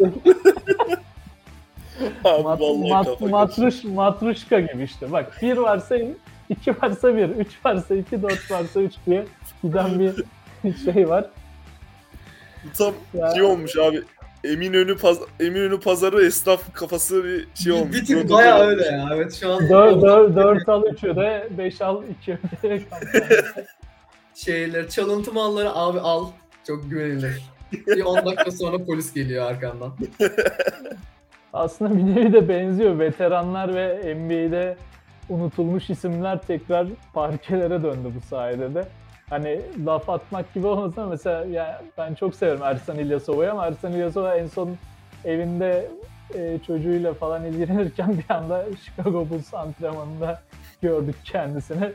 [0.00, 0.12] Abi
[2.24, 5.12] Mat, mat, matruş, matruşka gibi işte.
[5.12, 5.96] Bak bir varsa
[6.48, 9.26] iki varsa bir, üç varsa iki, dört varsa üç diye
[9.62, 10.14] giden bir
[10.94, 11.30] şey var.
[12.78, 13.30] Tam Ya.
[13.30, 14.02] şey olmuş abi.
[14.44, 17.96] Eminönü paz Eminönü pazarı esnaf kafası bir şey olmuş.
[17.96, 18.44] bir tık olmuş.
[18.60, 19.08] öyle ya.
[19.14, 22.32] Evet şu an Dört, dört, dört al üçü de, beş al iki
[22.62, 23.44] de kampanya.
[24.34, 26.26] şeyler, çalıntı malları abi al.
[26.66, 27.42] Çok güvenilir.
[27.86, 29.92] Bir 10 dakika sonra polis geliyor arkandan.
[31.54, 32.98] Aslında bir nevi de benziyor.
[32.98, 34.76] Veteranlar ve NBA'de
[35.28, 38.84] unutulmuş isimler tekrar parkelere döndü bu sayede de.
[39.30, 44.36] Hani laf atmak gibi olmasa mesela ya ben çok severim Ersan İlyasova'yı ama Ersan İlyasova
[44.36, 44.76] en son
[45.24, 45.88] evinde
[46.34, 50.40] e, çocuğuyla falan ilgilenirken bir anda Chicago Bulls antrenmanında
[50.82, 51.92] gördük kendisini.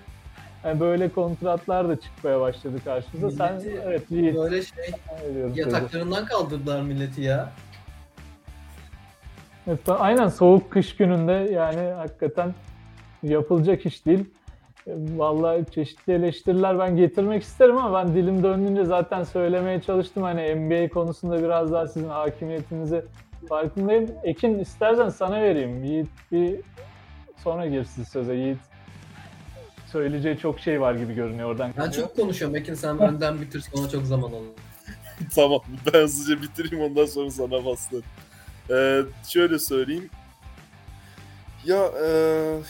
[0.66, 3.48] Yani böyle kontratlar da çıkmaya başladı karşımıza.
[3.48, 4.36] Sen Milleti evet Yiğit.
[4.36, 4.86] Böyle şey
[5.34, 7.50] sen yataklarından kaldırdılar milleti ya.
[9.68, 12.54] Evet, aynen soğuk kış gününde yani hakikaten
[13.24, 14.26] yapılacak iş değil.
[14.88, 20.24] E, Vallahi çeşitli eleştiriler ben getirmek isterim ama ben dilim döndüğünce zaten söylemeye çalıştım.
[20.24, 23.06] Hani NBA konusunda biraz daha sizin hakimiyetinizi
[23.50, 24.12] farkındayım.
[24.24, 25.84] Ekin istersen sana vereyim.
[25.84, 26.56] Yiğit bir
[27.44, 28.36] sonra girsin söze.
[28.36, 28.58] Yiğit
[29.92, 31.72] söyleyeceği çok şey var gibi görünüyor oradan.
[31.78, 34.46] Ben çok konuşuyorum Ekin sen önden bitir sonra çok zaman olur.
[35.36, 35.60] tamam
[35.94, 38.04] ben hızlıca bitireyim ondan sonra sana paslarım.
[38.72, 40.10] Ee, şöyle söyleyeyim.
[41.66, 42.12] Ya e,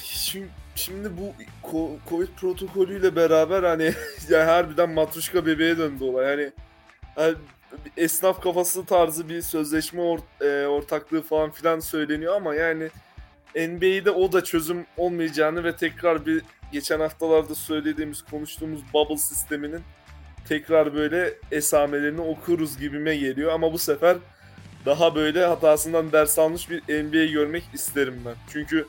[0.04, 1.34] şimdi, şimdi bu
[2.10, 3.93] Covid protokolüyle beraber hani
[4.30, 6.26] ya harbiden matruşka bebeğe döndü olay.
[6.26, 6.52] Yani,
[7.86, 12.89] bir esnaf kafası tarzı bir sözleşme or- e, ortaklığı falan filan söyleniyor ama yani
[13.56, 19.82] NBA'de o da çözüm olmayacağını ve tekrar bir geçen haftalarda söylediğimiz konuştuğumuz bubble sisteminin
[20.47, 24.18] tekrar böyle esamelerini okuruz gibime geliyor ama bu sefer
[24.86, 28.36] daha böyle hatasından ders almış bir NBA görmek isterim ben.
[28.54, 28.88] Çünkü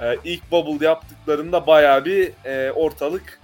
[0.00, 3.40] e, ilk bubble yaptıklarında bayağı bir e, ortalık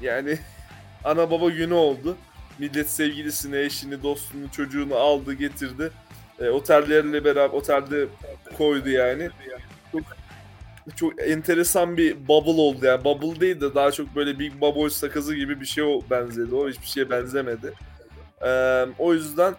[0.00, 0.38] yani
[1.04, 2.16] ana baba günü oldu.
[2.58, 5.90] Millet sevgilisini, eşini, dostunu, çocuğunu aldı, getirdi.
[6.40, 8.06] E, otellerle beraber otelde
[8.58, 9.30] koydu yani.
[9.92, 10.02] Çok
[10.96, 13.04] çok enteresan bir bubble oldu yani.
[13.04, 16.54] Bubble değil de daha çok böyle Big Bubble sakızı gibi bir şey benzedi.
[16.54, 17.72] O hiçbir şeye benzemedi.
[18.46, 19.54] Ee, o yüzden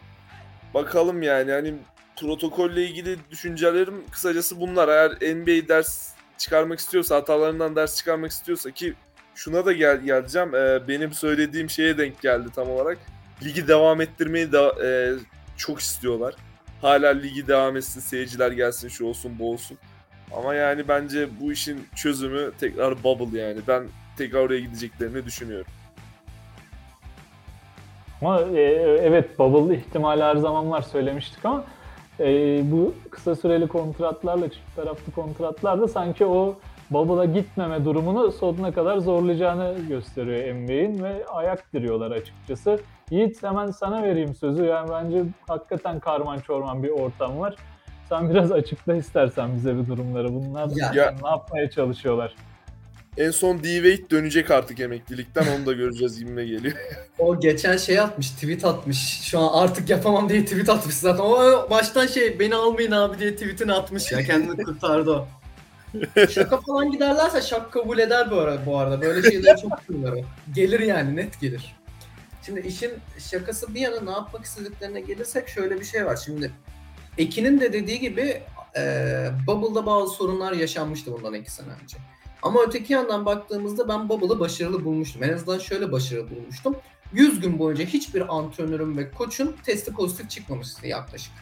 [0.74, 1.74] bakalım yani hani
[2.16, 4.90] protokolle ilgili düşüncelerim kısacası bunlar.
[4.90, 8.94] Eğer NBA ders çıkarmak istiyorsa, hatalarından ders çıkarmak istiyorsa ki
[9.36, 10.56] şuna da gel geleceğim.
[10.56, 12.98] Ee, benim söylediğim şeye denk geldi tam olarak.
[13.44, 14.90] Ligi devam ettirmeyi de e,
[15.58, 16.36] çok istiyorlar.
[16.82, 19.78] Hala ligi devam etsin, seyirciler gelsin, şu olsun, bu olsun.
[20.38, 23.62] Ama yani bence bu işin çözümü tekrar bubble yani.
[23.68, 23.84] Ben
[24.18, 25.68] tekrar oraya gideceklerini düşünüyorum.
[28.24, 28.62] Ama e,
[29.02, 31.64] evet bubble ihtimali her zaman var söylemiştik ama
[32.20, 32.26] e,
[32.72, 36.56] bu kısa süreli kontratlarla çift taraflı kontratlarda sanki o
[36.92, 42.80] bubble'a gitmeme durumunu sonuna kadar zorlayacağını gösteriyor NBA'in ve ayak diriyorlar açıkçası.
[43.12, 44.64] Yiğit hemen sana vereyim sözü.
[44.64, 47.56] Yani bence hakikaten karman çorman bir ortam var.
[48.10, 50.34] Sen biraz açıkla istersen bize bir durumları.
[50.34, 52.36] Bunlar Ya- ne yapmaya çalışıyorlar?
[53.18, 56.76] En son D-Wade dönecek artık emeklilikten onu da göreceğiz gibime geliyor.
[57.20, 59.22] O geçen şey atmış, tweet atmış.
[59.24, 61.24] Şu an artık yapamam diye tweet atmış zaten.
[61.24, 64.24] O baştan şey beni almayın abi diye tweetini atmış ya.
[64.24, 65.28] Kendini kurtardı o.
[66.30, 68.66] Şaka falan giderlerse şak kabul eder bu arada.
[68.66, 69.02] Bu arada.
[69.02, 70.18] Böyle şeyleri çok duyuyor.
[70.56, 71.76] Gelir yani net gelir.
[72.46, 72.92] Şimdi işin
[73.32, 76.20] şakası bir yana ne yapmak istediklerine gelirsek şöyle bir şey var.
[76.26, 76.52] Şimdi
[77.18, 78.42] Ekin'in de dediği gibi
[78.78, 78.82] e,
[79.48, 81.98] Bubble'da bazı sorunlar yaşanmıştı bundan iki sene önce.
[82.44, 85.24] Ama öteki yandan baktığımızda ben Bubble'ı başarılı bulmuştum.
[85.24, 86.76] En azından şöyle başarılı bulmuştum.
[87.14, 91.34] 100 gün boyunca hiçbir antrenörün ve koçun testi pozitif çıkmamıştı yaklaşık.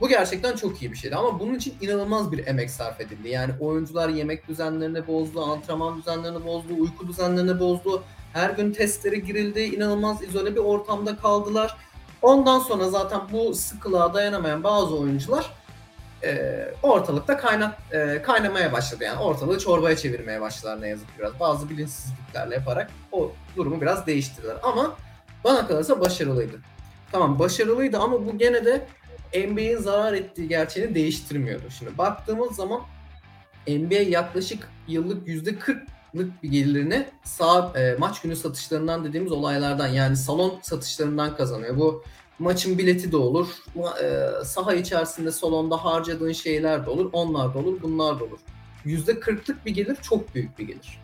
[0.00, 3.28] Bu gerçekten çok iyi bir şeydi ama bunun için inanılmaz bir emek sarf edildi.
[3.28, 8.02] Yani oyuncular yemek düzenlerini bozdu, antrenman düzenlerini bozdu, uyku düzenlerini bozdu.
[8.32, 11.76] Her gün testlere girildi, inanılmaz izole bir ortamda kaldılar.
[12.22, 15.50] Ondan sonra zaten bu sıkılığa dayanamayan bazı oyuncular
[16.24, 21.40] e, ortalıkta kaynat e, kaynamaya başladı yani ortalığı çorbaya çevirmeye başladılar ne yazık ki biraz
[21.40, 24.96] bazı bilinçsizliklerle yaparak o durumu biraz değiştirdiler ama
[25.44, 26.60] bana kalırsa başarılıydı.
[27.12, 28.86] Tamam başarılıydı ama bu gene de
[29.34, 31.64] NBA'in zarar ettiği gerçeğini değiştirmiyordu.
[31.78, 32.80] Şimdi baktığımız zaman
[33.68, 40.58] NBA yaklaşık yıllık %40'lık bir gelirini sağ e, maç günü satışlarından dediğimiz olaylardan yani salon
[40.62, 41.76] satışlarından kazanıyor.
[41.76, 42.04] Bu
[42.38, 43.48] maçın bileti de olur,
[44.02, 48.38] e, saha içerisinde salonda harcadığın şeyler de olur, onlar da olur, bunlar da olur.
[48.86, 51.00] %40'lık bir gelir çok büyük bir gelir.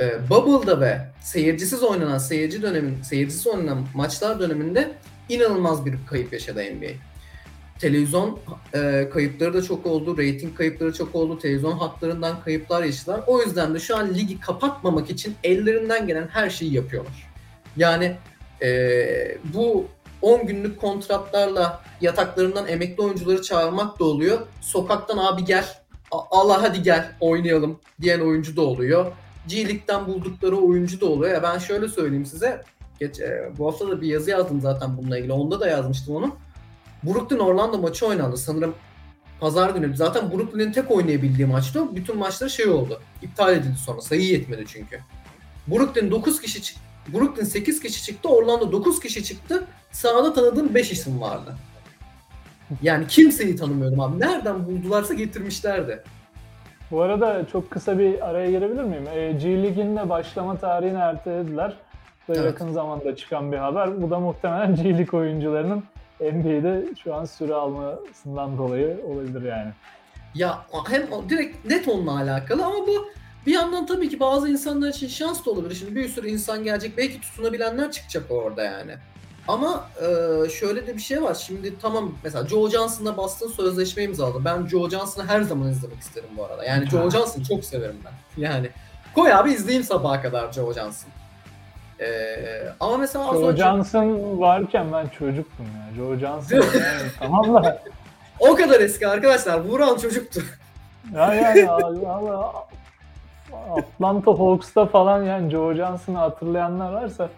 [0.00, 4.92] E, Bubble'da ve seyircisiz oynanan seyirci dönemin seyircisiz oynanan maçlar döneminde
[5.28, 6.90] inanılmaz bir kayıp yaşadı NBA.
[7.78, 8.38] Televizyon
[8.74, 13.20] e, kayıpları da çok oldu, rating kayıpları çok oldu, televizyon haklarından kayıplar yaşadılar.
[13.26, 17.30] O yüzden de şu an ligi kapatmamak için ellerinden gelen her şeyi yapıyorlar.
[17.76, 18.16] Yani
[18.62, 19.86] e, bu
[20.22, 24.38] 10 günlük kontratlarla yataklarından emekli oyuncuları çağırmak da oluyor.
[24.60, 25.64] Sokaktan abi gel,
[26.10, 29.12] Allah hadi gel oynayalım diyen oyuncu da oluyor.
[29.48, 31.34] G League'den buldukları oyuncu da oluyor.
[31.34, 32.62] Ya ben şöyle söyleyeyim size.
[33.00, 35.32] Geç, e, bu hafta da bir yazı yazdım zaten bununla ilgili.
[35.32, 36.36] Onda da yazmıştım onu.
[37.04, 38.36] Brooklyn Orlando maçı oynandı.
[38.36, 38.74] Sanırım
[39.40, 39.96] pazar günü.
[39.96, 41.96] Zaten Brooklyn'in tek oynayabildiği maçtı.
[41.96, 43.00] Bütün maçları şey oldu.
[43.22, 44.00] İptal edildi sonra.
[44.00, 45.00] Sayı yetmedi çünkü.
[45.68, 46.74] Brooklyn 9 kişi.
[47.12, 48.28] Brooklyn 8 kişi çıktı.
[48.28, 49.66] Orlando 9 kişi çıktı.
[49.92, 51.54] Sahada tanıdığım 5 isim vardı.
[52.82, 54.20] Yani kimseyi tanımıyorum abi.
[54.20, 56.02] Nereden buldularsa getirmişlerdi.
[56.90, 59.04] Bu arada çok kısa bir araya girebilir miyim?
[59.14, 61.70] E, G Lig'in de başlama tarihini ertelediler.
[62.28, 62.44] Da Evet.
[62.44, 64.02] yakın zamanda çıkan bir haber.
[64.02, 65.84] Bu da muhtemelen G League oyuncularının
[66.20, 69.70] NBA'de şu an süre almasından dolayı olabilir yani.
[70.34, 70.58] Ya
[70.90, 73.08] hem direkt net onunla alakalı ama bu
[73.46, 75.74] bir yandan tabii ki bazı insanlar için şans da olabilir.
[75.74, 76.98] Şimdi bir sürü insan gelecek.
[76.98, 78.92] Belki tutunabilenler çıkacak orada yani.
[79.48, 81.34] Ama e, şöyle de bir şey var.
[81.34, 84.44] Şimdi tamam mesela Joe Johnson'la Boston sözleşme imzaladı.
[84.44, 86.64] Ben Joe Johnson'ı her zaman izlemek isterim bu arada.
[86.64, 88.12] Yani Joe Johnson'ı çok severim ben.
[88.42, 88.70] Yani
[89.14, 91.10] koy abi izleyeyim sabaha kadar Joe Johnson.
[92.00, 92.06] E,
[92.80, 95.96] ama mesela Joe önce Johnson varken ben çocuktum ya.
[95.96, 97.82] Joe Johnson yani tamam da
[98.40, 99.60] o kadar eski arkadaşlar.
[99.60, 100.42] Vuran çocuktu.
[101.14, 102.52] ya yani Allah
[103.76, 107.28] Atlanta Hawks'ta falan yani Joe Johnson'ı hatırlayanlar varsa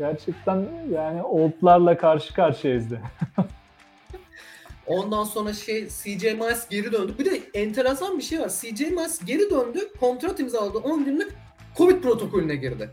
[0.00, 3.00] gerçekten yani oldlarla karşı karşıyayız de.
[4.86, 7.14] Ondan sonra şey CJ Miles geri döndü.
[7.18, 8.48] Bir de enteresan bir şey var.
[8.48, 9.78] CJ Miles geri döndü.
[10.00, 10.78] Kontrat imzaladı.
[10.78, 11.32] 10 günlük
[11.76, 12.90] Covid protokolüne girdi.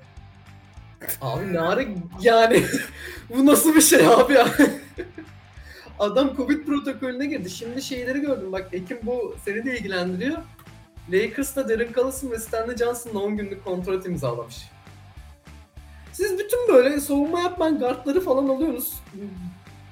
[1.22, 1.82] Abi ne ara
[2.22, 2.64] yani
[3.36, 4.48] bu nasıl bir şey abi ya?
[6.00, 7.50] Adam Covid protokolüne girdi.
[7.50, 8.52] Şimdi şeyleri gördüm.
[8.52, 10.38] Bak Ekim bu seni de ilgilendiriyor.
[11.12, 14.77] Lakers'ta Darren Collison ve Stanley Johnson'la 10 günlük kontrat imzalamış.
[16.18, 18.94] Siz bütün böyle savunma yapmayan guardları falan alıyorsunuz.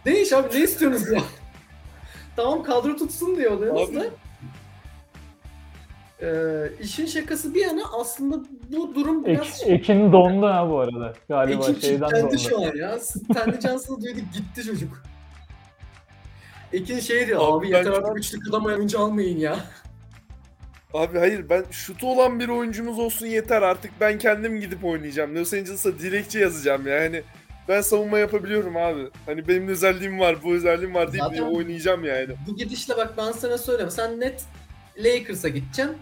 [0.06, 1.22] Değiş abi ne istiyorsunuz ya?
[2.36, 4.06] tamam kadro tutsun diyor oluyoruz da.
[6.22, 8.38] Ee, işin şakası bir yana aslında
[8.78, 9.62] bu durum biraz...
[9.64, 11.14] Ek, Ekin dondu ha bu arada.
[11.30, 12.38] Galiba Ekip şeyden dondu.
[12.38, 13.00] şu an ya.
[13.00, 15.04] Stanley Johnson'ı duyduk gitti çocuk.
[16.74, 19.58] Ekin şey diyor Abi abi yeter artık üçlük adam oyuncu almayın ya.
[20.94, 25.36] Abi hayır ben şutu olan bir oyuncumuz olsun yeter artık ben kendim gidip oynayacağım.
[25.36, 27.22] Los Angeles'a dilekçe yazacağım yani.
[27.68, 29.02] Ben savunma yapabiliyorum abi.
[29.26, 32.28] Hani benim özelliğim var, bu özelliğim var deyip Zaten- oynayacağım yani.
[32.48, 33.92] Bu gidişle bak ben sana söyleyeyim.
[33.92, 34.44] Sen net
[34.98, 35.98] Lakers'a gideceksin.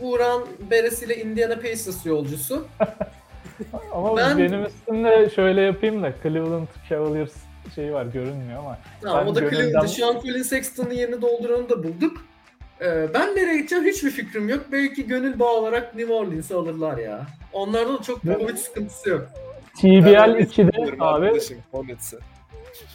[0.00, 2.66] Uğran Beres ile Indiana Pacers yolcusu.
[3.92, 7.32] Ama Ben- benim üstümde şöyle yapayım da Cleveland Cavaliers
[7.74, 8.78] şeyi var görünmüyor ama.
[9.02, 12.24] Tamam o da Colin, şu an Colin Sexton'ın yerini dolduranı da bulduk.
[12.80, 14.64] Ee, ben nereye gideceğim hiçbir fikrim yok.
[14.72, 17.26] Belki gönül bağı olarak New Orleans'ı alırlar ya.
[17.52, 18.22] Onlarda da çok?
[18.22, 19.28] Covid sıkıntısı yok.
[19.76, 21.40] TBL Ben 2'de biliyorum abi.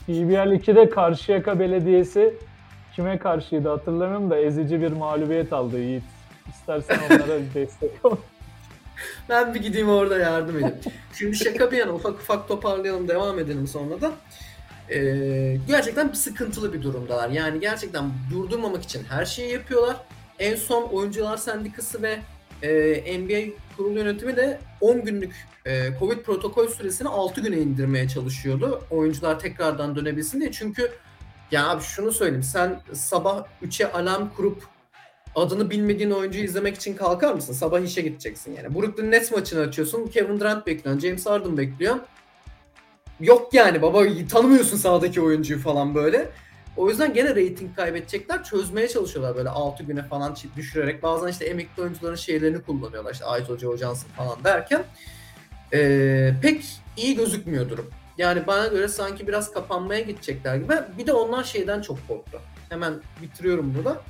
[0.06, 2.34] TBL 2'de Karşıyaka Belediyesi
[2.96, 6.04] kime karşıydı hatırlamıyorum da ezici bir mağlubiyet aldı Yiğit.
[6.50, 8.16] İstersen onlara bir destek ol.
[9.30, 10.76] Ben bir gideyim orada yardım edeyim.
[11.14, 14.12] Şimdi şaka bir yana ufak ufak toparlayalım devam edelim sonra da.
[14.92, 17.30] Ee, gerçekten bir sıkıntılı bir durumdalar.
[17.30, 19.98] Yani gerçekten durdurmamak için her şeyi yapıyorlar.
[20.39, 22.20] En son Oyuncular Sendikası ve
[22.64, 25.36] e, NBA kurulu yönetimi de 10 günlük
[25.66, 28.82] e, Covid protokol süresini 6 güne indirmeye çalışıyordu.
[28.89, 30.52] Oyuncular tekrardan dönebilsin diye.
[30.52, 30.92] Çünkü
[31.52, 32.44] ya abi şunu söyleyeyim.
[32.44, 34.64] Sen sabah 3'e alarm kurup
[35.36, 37.54] adını bilmediğin oyuncuyu izlemek için kalkar mısın?
[37.54, 38.76] Sabah işe gideceksin yani.
[38.76, 40.08] Brooklyn Nets maçını açıyorsun.
[40.08, 41.02] Kevin Durant bekliyorsun.
[41.02, 42.02] James Harden bekliyorsun.
[43.22, 46.30] Yok yani baba tanımıyorsun sahadaki oyuncuyu falan böyle.
[46.78, 48.44] O yüzden gene reyting kaybedecekler.
[48.44, 51.04] Çözmeye çalışıyorlar böyle 6 güne falan düşürerek.
[51.04, 53.14] Bazen işte emekli oyuncuların şeylerini kullanıyorlar.
[53.14, 54.84] İşte Ait Hoca, Johnson falan derken.
[55.74, 56.66] Ee, pek
[56.98, 57.90] iyi gözükmüyor durum.
[58.18, 60.74] Yani bana göre sanki biraz kapanmaya gidecekler gibi.
[60.98, 62.42] Bir de onlar şeyden çok korktu.
[62.70, 64.02] Hemen bitiriyorum burada.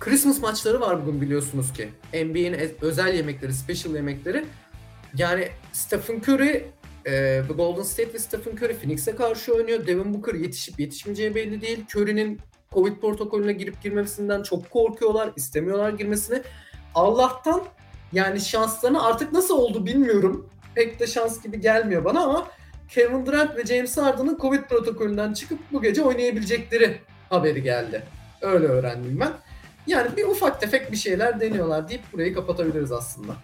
[0.00, 1.88] Christmas maçları var bugün biliyorsunuz ki.
[2.14, 4.44] NBA'in e- özel yemekleri, special yemekleri.
[5.14, 6.64] Yani Stephen Curry,
[7.06, 9.86] e, The Golden State ve Stephen Curry Phoenix'e karşı oynuyor.
[9.86, 11.84] Devin Booker yetişip yetişmeyeceği belli değil.
[11.94, 12.40] Curry'nin
[12.72, 15.30] Covid protokolüne girip girmemesinden çok korkuyorlar.
[15.36, 16.42] istemiyorlar girmesini.
[16.94, 17.64] Allah'tan
[18.12, 20.48] yani şanslarını artık nasıl oldu bilmiyorum.
[20.74, 22.48] Pek de şans gibi gelmiyor bana ama
[22.88, 28.02] Kevin Durant ve James Harden'ın Covid protokolünden çıkıp bu gece oynayabilecekleri haberi geldi.
[28.40, 29.32] Öyle öğrendim ben.
[29.86, 33.36] Yani bir ufak tefek bir şeyler deniyorlar deyip burayı kapatabiliriz aslında.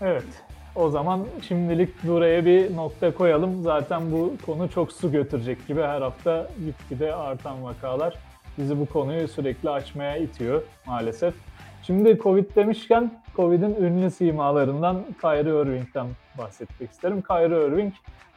[0.00, 0.24] Evet.
[0.74, 3.62] O zaman şimdilik buraya bir nokta koyalım.
[3.62, 8.14] Zaten bu konu çok su götürecek gibi her hafta gitgide artan vakalar
[8.58, 11.34] bizi bu konuyu sürekli açmaya itiyor maalesef.
[11.82, 16.06] Şimdi Covid demişken Covid'in ünlü simalarından Kyrie Irving'den
[16.38, 17.22] bahsetmek isterim.
[17.22, 17.92] Kyrie Irving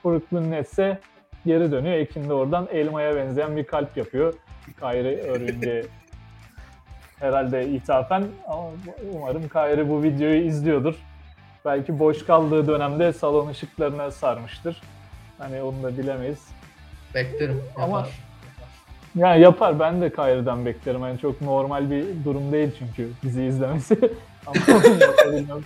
[0.05, 0.99] Brooklyn Nets'e
[1.45, 1.95] geri dönüyor.
[1.95, 4.33] Ekin de oradan elmaya benzeyen bir kalp yapıyor.
[4.79, 5.83] Kyrie Irving'e
[7.19, 8.63] herhalde ithafen ama
[9.13, 10.95] umarım Kyrie bu videoyu izliyordur.
[11.65, 14.81] Belki boş kaldığı dönemde salon ışıklarına sarmıştır.
[15.37, 16.47] Hani onu da bilemeyiz.
[17.15, 17.63] Beklerim.
[17.75, 18.09] Ama- yapar.
[19.15, 21.01] Yani yapar ben de Kyrie'den beklerim.
[21.01, 23.97] Yani çok normal bir durum değil çünkü bizi izlemesi.
[24.47, 24.79] Ama
[25.27, 25.63] onun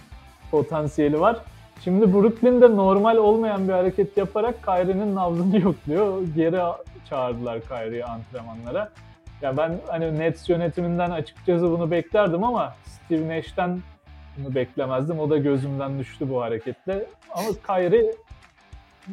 [0.51, 1.37] potansiyeli var.
[1.83, 6.21] Şimdi Brooklyn'de normal olmayan bir hareket yaparak Kyrie'nin nabzını yokluyor.
[6.35, 6.59] Geri
[7.09, 8.89] çağırdılar Kyrie'yi antrenmanlara.
[9.41, 13.79] Ya ben hani Nets yönetiminden açıkçası bunu beklerdim ama Steve Nash'ten
[14.38, 15.19] bunu beklemezdim.
[15.19, 17.05] O da gözümden düştü bu hareketle.
[17.29, 18.11] Ama Kyrie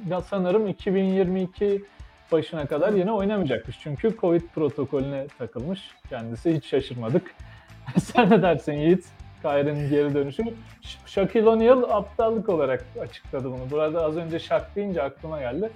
[0.09, 1.85] ya sanırım 2022
[2.33, 3.79] başına kadar yine oynamayacakmış.
[3.83, 5.81] Çünkü Covid protokolüne takılmış.
[6.09, 7.35] Kendisi hiç şaşırmadık.
[8.01, 9.07] Sen ne dersin Yiğit?
[9.43, 10.43] Kyrie'nin geri dönüşü.
[10.81, 13.71] Ş- Shaquille O'Neal aptallık olarak açıkladı bunu.
[13.71, 15.71] Burada az önce Shaq deyince aklıma geldi.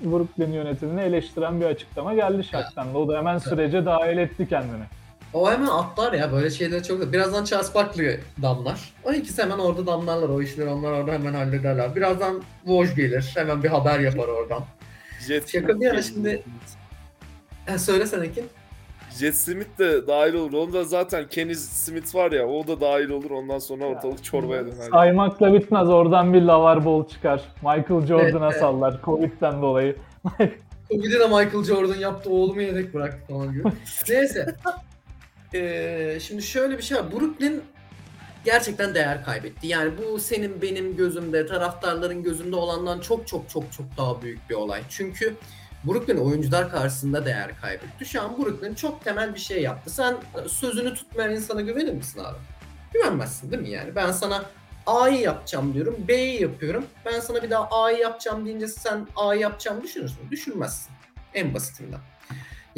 [0.00, 2.94] Brooklyn yönetimini eleştiren bir açıklama geldi Shaq'tan.
[2.94, 4.84] O da hemen sürece dahil etti kendini.
[5.34, 7.12] O hemen atlar ya böyle şeyleri çok.
[7.12, 8.94] Birazdan Charles Barkley damlar.
[9.04, 10.28] O ikisi hemen orada damlarlar.
[10.28, 11.96] O işleri onlar orada hemen hallederler.
[11.96, 13.32] Birazdan Woj gelir.
[13.34, 14.62] Hemen bir haber yapar oradan.
[15.28, 16.42] Jet Şaka bir yana şimdi-
[17.74, 18.44] E, söylesene Ekin.
[19.18, 20.52] Jet Smith de dahil olur.
[20.52, 23.30] Onda zaten Kenny Smith var ya o da dahil olur.
[23.30, 24.88] Ondan sonra ortalık çorbaya döner.
[24.90, 25.88] Saymakla bitmez.
[25.88, 27.42] Oradan bir lavar bol çıkar.
[27.56, 28.60] Michael Jordan'a Evet, evet.
[28.60, 29.00] sallar.
[29.04, 29.96] Covid'den dolayı.
[30.90, 33.62] Bir de Michael Jordan yaptı oğlumu yedek bıraktı falan gibi.
[34.08, 34.54] Neyse.
[35.54, 37.12] Ee, şimdi şöyle bir şey var.
[37.12, 37.62] Brooklyn
[38.44, 39.66] gerçekten değer kaybetti.
[39.66, 44.54] Yani bu senin benim gözümde, taraftarların gözünde olandan çok çok çok çok daha büyük bir
[44.54, 44.82] olay.
[44.88, 45.34] Çünkü
[45.84, 48.06] Brooklyn oyuncular karşısında değer kaybetti.
[48.06, 49.90] Şu an Brooklyn çok temel bir şey yaptı.
[49.90, 50.16] Sen
[50.48, 52.38] sözünü tutmayan insana güvenir misin abi?
[52.92, 53.94] Güvenmezsin değil mi yani?
[53.96, 54.44] Ben sana
[54.86, 56.86] A'yı yapacağım diyorum, B'yi yapıyorum.
[57.06, 60.30] Ben sana bir daha A'yı yapacağım deyince sen A'yı yapacağım düşünürsün.
[60.30, 60.92] Düşünmezsin.
[61.34, 62.00] En basitinden.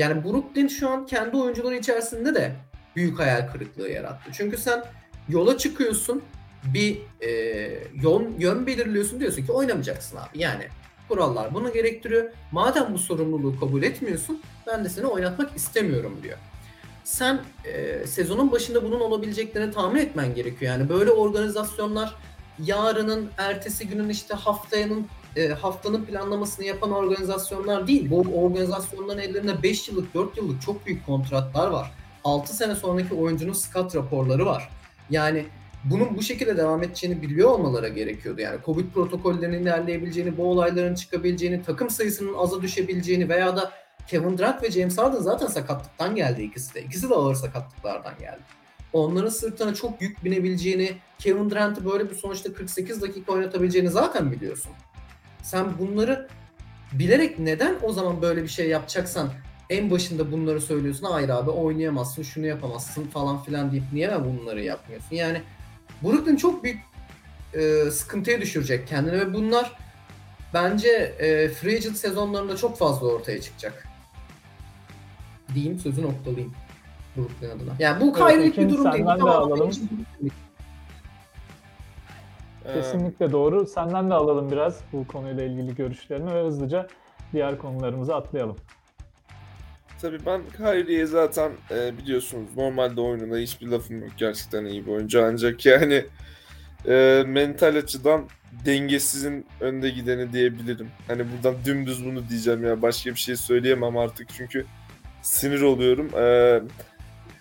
[0.03, 2.53] Yani Brooklyn şu an kendi oyuncuları içerisinde de
[2.97, 4.31] büyük hayal kırıklığı yarattı.
[4.33, 4.85] Çünkü sen
[5.29, 6.23] yola çıkıyorsun,
[6.65, 7.31] bir e,
[8.03, 10.39] yön, yön belirliyorsun diyorsun ki oynamayacaksın abi.
[10.39, 10.65] Yani
[11.09, 12.31] kurallar bunu gerektiriyor.
[12.53, 16.39] Madem bu sorumluluğu kabul etmiyorsun, ben de seni oynatmak istemiyorum diyor.
[17.05, 20.73] Sen e, sezonun başında bunun olabileceklerini tahmin etmen gerekiyor.
[20.73, 22.15] Yani böyle organizasyonlar
[22.59, 25.07] yarının, ertesi günün işte haftanın
[25.37, 28.11] e, haftanın planlamasını yapan organizasyonlar değil.
[28.11, 31.91] Bu organizasyonların ellerinde 5 yıllık, 4 yıllık çok büyük kontratlar var.
[32.25, 34.69] 6 sene sonraki oyuncunun scout raporları var.
[35.11, 35.47] Yani
[35.85, 38.41] bunun bu şekilde devam edeceğini biliyor olmaları gerekiyordu.
[38.41, 43.73] Yani Covid protokollerinin ilerleyebileceğini, bu olayların çıkabileceğini, takım sayısının aza düşebileceğini veya da
[44.07, 46.83] Kevin Durant ve James Harden zaten sakatlıktan geldi ikisi de.
[46.83, 48.41] İkisi de ağır sakatlıklardan geldi.
[48.93, 54.73] Onların sırtına çok yük binebileceğini, Kevin Durant'ı böyle bir sonuçta 48 dakika oynatabileceğini zaten biliyorsun.
[55.43, 56.29] Sen bunları
[56.93, 59.31] bilerek neden o zaman böyle bir şey yapacaksan
[59.71, 61.07] en başında bunları söylüyorsun.
[61.07, 65.17] Hayır abi oynayamazsın, şunu yapamazsın falan filan deyip niye bunları yapmıyorsun?
[65.17, 65.43] Yani
[66.03, 66.79] Brooklyn çok büyük
[67.55, 69.77] e, sıkıntıya düşürecek kendini ve bunlar
[70.55, 70.89] bence
[71.19, 73.89] e, free agent sezonlarında çok fazla ortaya çıkacak.
[75.55, 76.55] Diyeyim sözü noktalayayım.
[77.17, 77.73] Brooklyn adına.
[77.79, 79.05] Yani bu Evet, kayırlık bir durum değil.
[79.05, 79.71] Tamam, alalım.
[82.67, 83.67] Ee, Kesinlikle doğru.
[83.67, 86.87] Senden de alalım biraz bu konuyla ilgili görüşlerini ve hızlıca
[87.33, 88.57] diğer konularımıza atlayalım.
[90.03, 94.11] Tabii ben Kyrie'ye zaten e, biliyorsunuz normalde oyununa hiçbir lafım yok.
[94.17, 96.05] Gerçekten iyi bir oyuncu ancak yani
[96.89, 98.25] e, mental açıdan
[98.67, 100.89] dengesizin önde gideni diyebilirim.
[101.07, 104.65] Hani buradan dümdüz bunu diyeceğim ya başka bir şey söyleyemem artık çünkü
[105.23, 106.11] sinir oluyorum.
[106.19, 106.61] E,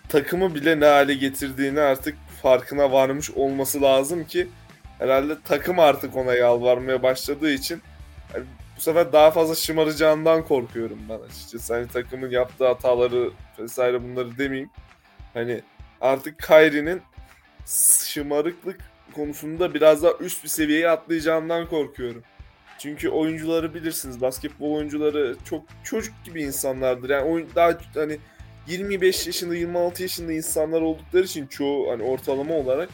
[0.08, 4.48] takımı bile ne hale getirdiğini artık farkına varmış olması lazım ki
[5.02, 7.82] herhalde takım artık ona yalvarmaya başladığı için
[8.34, 8.44] yani
[8.76, 11.74] bu sefer daha fazla şımaracağından korkuyorum ben açıkçası.
[11.74, 14.70] Hani takımın yaptığı hataları vesaire bunları demeyeyim.
[15.34, 15.60] Hani
[16.00, 17.02] artık Kyrie'nin
[18.06, 18.80] şımarıklık
[19.14, 22.22] konusunda biraz daha üst bir seviyeye atlayacağından korkuyorum.
[22.78, 24.20] Çünkü oyuncuları bilirsiniz.
[24.20, 27.10] Basketbol oyuncuları çok çocuk gibi insanlardır.
[27.10, 28.18] Yani oyun, daha hani
[28.66, 32.88] 25 yaşında 26 yaşında insanlar oldukları için çoğu hani ortalama olarak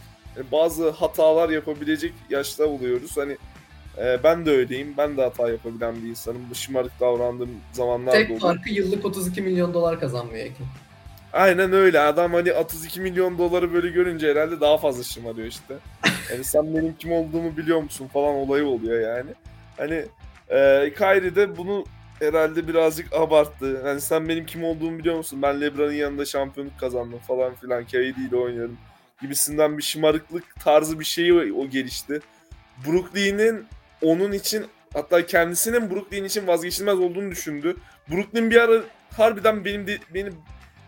[0.52, 3.16] bazı hatalar yapabilecek yaşta oluyoruz.
[3.16, 3.36] Hani
[3.98, 4.94] e, ben de öyleyim.
[4.98, 6.42] Ben de hata yapabilen bir insanım.
[6.54, 8.40] Şımarık davrandığım zamanlar da Tek oluyor.
[8.40, 10.66] farkı yıllık 32 milyon dolar kazanmıyor Ekin.
[11.32, 12.00] Aynen öyle.
[12.00, 15.74] Adam hani 32 milyon doları böyle görünce herhalde daha fazla şımarıyor işte.
[16.32, 19.30] Yani sen benim kim olduğumu biliyor musun falan olayı oluyor yani.
[19.76, 20.04] Hani
[20.48, 21.84] e, Kyrie de bunu
[22.18, 23.82] herhalde birazcık abarttı.
[23.82, 25.42] Hani sen benim kim olduğumu biliyor musun?
[25.42, 27.84] Ben LeBron'un yanında şampiyonluk kazandım falan filan.
[27.84, 27.94] KD
[28.28, 28.76] ile oynuyorum
[29.20, 32.20] gibisinden bir şımarıklık tarzı bir şeyi o gelişti.
[32.86, 33.66] Brooklyn'in
[34.02, 37.76] onun için hatta kendisinin Brooklyn için vazgeçilmez olduğunu düşündü.
[38.10, 38.82] Brooklyn bir ara
[39.16, 40.34] harbiden benim benim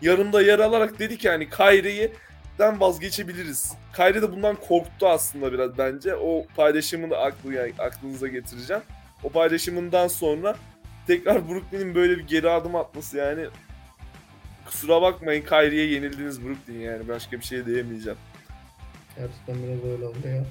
[0.01, 3.73] yarımda yer alarak dedi ki hani Kyrie'den vazgeçebiliriz.
[3.95, 6.15] Kyrie de bundan korktu aslında biraz bence.
[6.15, 8.83] O paylaşımını aklı, yani aklınıza getireceğim.
[9.23, 10.55] O paylaşımından sonra
[11.07, 13.45] tekrar Brooklyn'in böyle bir geri adım atması yani
[14.71, 18.19] kusura bakmayın Kyrie'ye yenildiniz Brooklyn yani başka bir şey diyemeyeceğim.
[19.17, 20.43] Gerçekten biraz öyle oldu ya.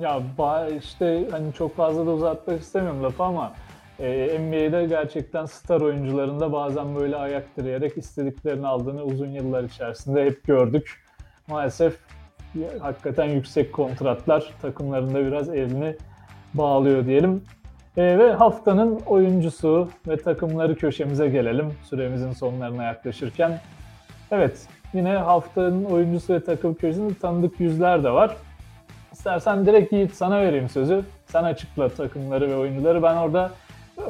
[0.00, 0.22] Ya
[0.78, 3.54] işte hani çok fazla da uzatmak istemiyorum lafı ama
[3.98, 10.44] e, NBA'de gerçekten star oyuncularında bazen böyle ayak direyerek istediklerini aldığını uzun yıllar içerisinde hep
[10.44, 11.04] gördük.
[11.46, 11.96] Maalesef
[12.80, 15.96] hakikaten yüksek kontratlar takımlarında biraz elini
[16.54, 17.44] bağlıyor diyelim.
[17.96, 23.60] E, ve haftanın oyuncusu ve takımları köşemize gelelim süremizin sonlarına yaklaşırken.
[24.30, 28.36] Evet yine haftanın oyuncusu ve takım köşesinde tanıdık yüzler de var.
[29.12, 31.04] İstersen direkt Yiğit sana vereyim sözü.
[31.26, 33.02] Sen açıkla takımları ve oyuncuları.
[33.02, 33.50] Ben orada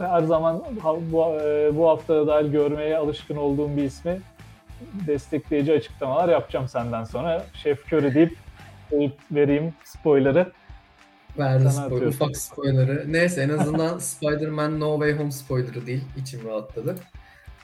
[0.00, 0.62] her zaman
[1.12, 4.20] bu, e, bu hafta dair görmeye alışkın olduğum bir ismi
[5.06, 7.42] destekleyici açıklamalar yapacağım senden sonra.
[7.54, 8.36] Şef deyip
[8.90, 10.46] deyip vereyim spoiler'ı.
[11.38, 13.04] Verdi spoiler, ufak spoiler'ı.
[13.12, 16.04] Neyse en azından Spider-Man No Way Home spoiler'ı değil.
[16.16, 16.94] İçim rahatladı.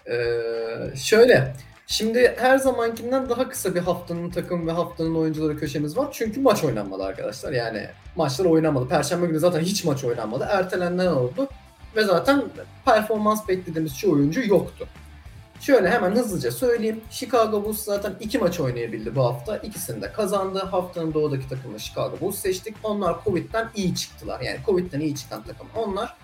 [0.06, 1.54] Ee, şöyle.
[1.86, 6.08] Şimdi her zamankinden daha kısa bir haftanın takım ve haftanın oyuncuları köşemiz var.
[6.12, 7.52] Çünkü maç oynanmadı arkadaşlar.
[7.52, 8.88] Yani maçlar oynanmadı.
[8.88, 10.46] Perşembe günü zaten hiç maç oynanmadı.
[10.50, 11.48] Ertelenen oldu.
[11.96, 12.42] Ve zaten
[12.84, 14.88] performans beklediğimiz çoğu oyuncu yoktu.
[15.62, 17.00] Şöyle hemen hızlıca söyleyeyim.
[17.10, 19.56] Chicago Bulls zaten iki maç oynayabildi bu hafta.
[19.56, 20.58] İkisini de kazandı.
[20.58, 22.76] Haftanın doğudaki takımı Chicago Bulls seçtik.
[22.82, 24.40] Onlar Covid'den iyi çıktılar.
[24.40, 26.16] Yani Covid'den iyi çıkan takım onlar.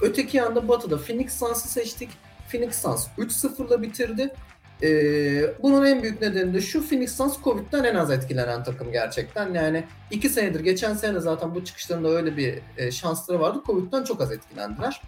[0.00, 2.10] Öteki yanda Batı'da Phoenix Suns'ı seçtik.
[2.48, 4.34] Phoenix Suns 3-0'la bitirdi.
[4.82, 9.54] Ee, bunun en büyük nedeni de şu Phoenix Suns Covid'den en az etkilenen takım gerçekten.
[9.54, 13.62] Yani iki senedir, geçen sene zaten bu çıkışlarında öyle bir e, şansları vardı.
[13.66, 15.00] Covid'den çok az etkilendiler.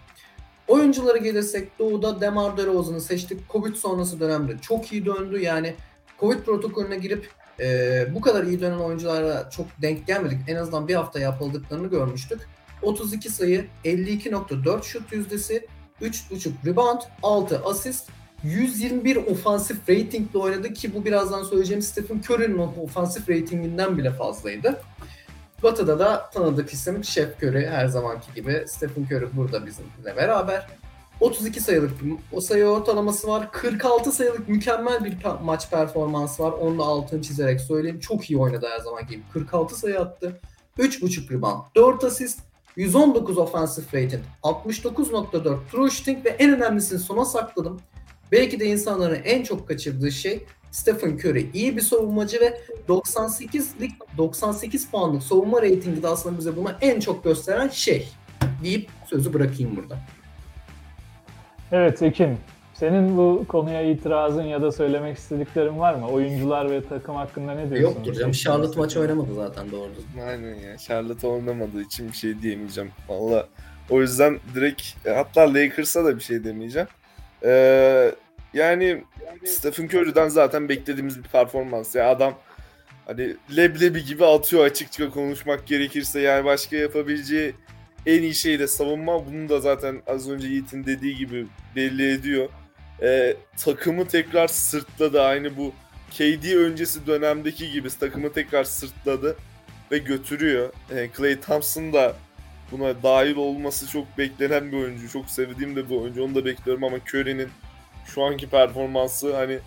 [0.69, 3.49] Oyunculara gelirsek Doğu'da Demar DeRozan'ı seçtik.
[3.49, 5.39] Covid sonrası dönemde çok iyi döndü.
[5.41, 5.75] Yani
[6.19, 10.37] Covid protokolüne girip e, bu kadar iyi dönen oyunculara çok denk gelmedik.
[10.47, 12.41] En azından bir hafta yapıldıklarını görmüştük.
[12.81, 15.67] 32 sayı, 52.4 şut yüzdesi,
[16.01, 18.09] 3.5 rebound, 6 asist,
[18.43, 24.81] 121 ofansif ratingle oynadı ki bu birazdan söyleyeceğim Stephen Curry'nin ofansif ratinginden bile fazlaydı.
[25.63, 28.63] Batı'da da tanıdık isim Şef Curry her zamanki gibi.
[28.67, 30.67] Stephen Curry burada bizimle beraber.
[31.19, 31.91] 32 sayılık
[32.31, 33.51] o sayı ortalaması var.
[33.51, 36.51] 46 sayılık mükemmel bir maç performansı var.
[36.51, 37.99] Onu da altını çizerek söyleyeyim.
[37.99, 39.23] Çok iyi oynadı her zamanki gibi.
[39.33, 40.39] 46 sayı attı.
[40.79, 42.39] 3.5 rebound, 4 asist,
[42.75, 47.79] 119 offensive rating, 69.4 true shooting ve en önemlisini sona sakladım.
[48.31, 54.91] Belki de insanların en çok kaçırdığı şey Stephen Curry iyi bir savunmacı ve 98'lik 98
[54.91, 58.09] puanlık savunma reytingi de aslında bize bunu en çok gösteren şey
[58.63, 59.97] deyip sözü bırakayım burada.
[61.71, 62.37] Evet Ekin,
[62.73, 66.07] senin bu konuya itirazın ya da söylemek istediklerin var mı?
[66.07, 67.97] Oyuncular ve takım hakkında ne diyorsun?
[67.97, 68.31] Yoktur canım.
[68.31, 70.21] Charlotte maçı oynamadı zaten doğru düzgün.
[70.21, 70.77] Aynen ya.
[70.77, 72.91] Charlotte oynamadığı için bir şey diyemeyeceğim.
[73.09, 73.47] Valla
[73.89, 76.87] o yüzden direkt e, hatta Lakers'a da bir şey demeyeceğim.
[77.43, 78.11] Ee,
[78.53, 79.03] yani
[79.45, 81.95] Stephen Curry'den zaten beklediğimiz bir performans.
[81.95, 82.39] Ya adam
[83.05, 86.19] hani leblebi gibi atıyor açıkça konuşmak gerekirse.
[86.19, 87.53] Yani başka yapabileceği
[88.05, 89.25] en iyi şey de savunma.
[89.25, 92.49] Bunu da zaten az önce Yiğit'in dediği gibi belli ediyor.
[93.01, 95.21] Ee, takımı tekrar sırtladı.
[95.21, 95.73] Aynı bu
[96.11, 99.37] KD öncesi dönemdeki gibi takımı tekrar sırtladı
[99.91, 100.73] ve götürüyor.
[100.91, 102.15] E, Clay Thompson da
[102.71, 105.09] buna dahil olması çok beklenen bir oyuncu.
[105.09, 106.23] Çok sevdiğim de bir oyuncu.
[106.23, 107.49] Onu da bekliyorum ama Curry'nin
[108.09, 109.59] şu anki performansı hani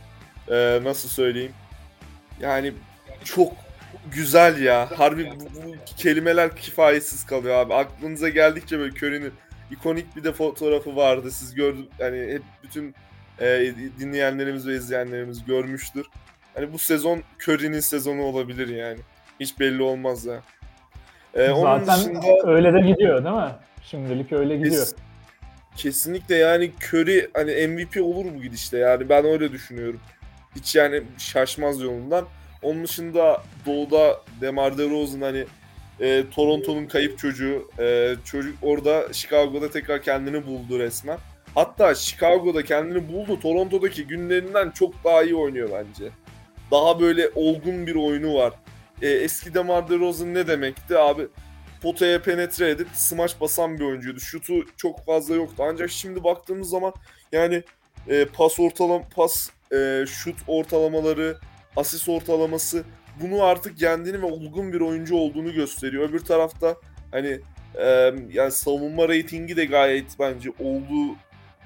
[0.51, 1.53] e, nasıl söyleyeyim?
[2.41, 2.73] Yani
[3.25, 3.53] çok
[4.13, 4.89] güzel ya.
[4.99, 7.75] Harbi bu, bu kelimeler kifayetsiz kalıyor abi.
[7.75, 9.33] Aklınıza geldikçe böyle Curry'nin
[9.71, 11.31] ikonik bir de fotoğrafı vardı.
[11.31, 12.95] Siz gördüm hani hep bütün
[13.41, 16.07] e, dinleyenlerimiz ve izleyenlerimiz görmüştür.
[16.55, 18.99] Hani bu sezon Curry'nin sezonu olabilir yani.
[19.41, 20.41] Hiç belli olmaz ya.
[21.35, 23.53] E, onun Zaten dışında öyle de gidiyor değil mi?
[23.83, 24.85] Şimdilik öyle gidiyor.
[24.85, 24.95] Kes-
[25.77, 30.01] kesinlikle yani Curry hani MVP olur bu gidişte yani ben öyle düşünüyorum.
[30.57, 32.27] Hiç yani şaşmaz yolundan.
[32.63, 35.45] Onun dışında Doğu'da Demar DeRozan hani
[36.01, 37.71] e, Toronto'nun kayıp çocuğu.
[37.79, 41.19] E, çocuk orada Chicago'da tekrar kendini buldu resmen.
[41.55, 43.41] Hatta Chicago'da kendini buldu.
[43.41, 46.11] Toronto'daki günlerinden çok daha iyi oynuyor bence.
[46.71, 48.53] Daha böyle olgun bir oyunu var.
[49.03, 51.27] E, eski Demar DeRozan ne demekti abi?
[51.83, 54.21] Potaya penetre edip smaç basan bir oyuncuydu.
[54.21, 55.63] Şutu çok fazla yoktu.
[55.71, 56.93] Ancak şimdi baktığımız zaman
[57.33, 57.63] yani
[58.09, 61.37] e, pas ortalam pas e, şut ortalamaları,
[61.77, 62.85] asist ortalaması
[63.21, 66.09] bunu artık kendini ve olgun bir oyuncu olduğunu gösteriyor.
[66.09, 66.77] Öbür tarafta
[67.11, 67.41] hani
[67.75, 71.17] e, yani savunma reytingi de gayet bence olduğu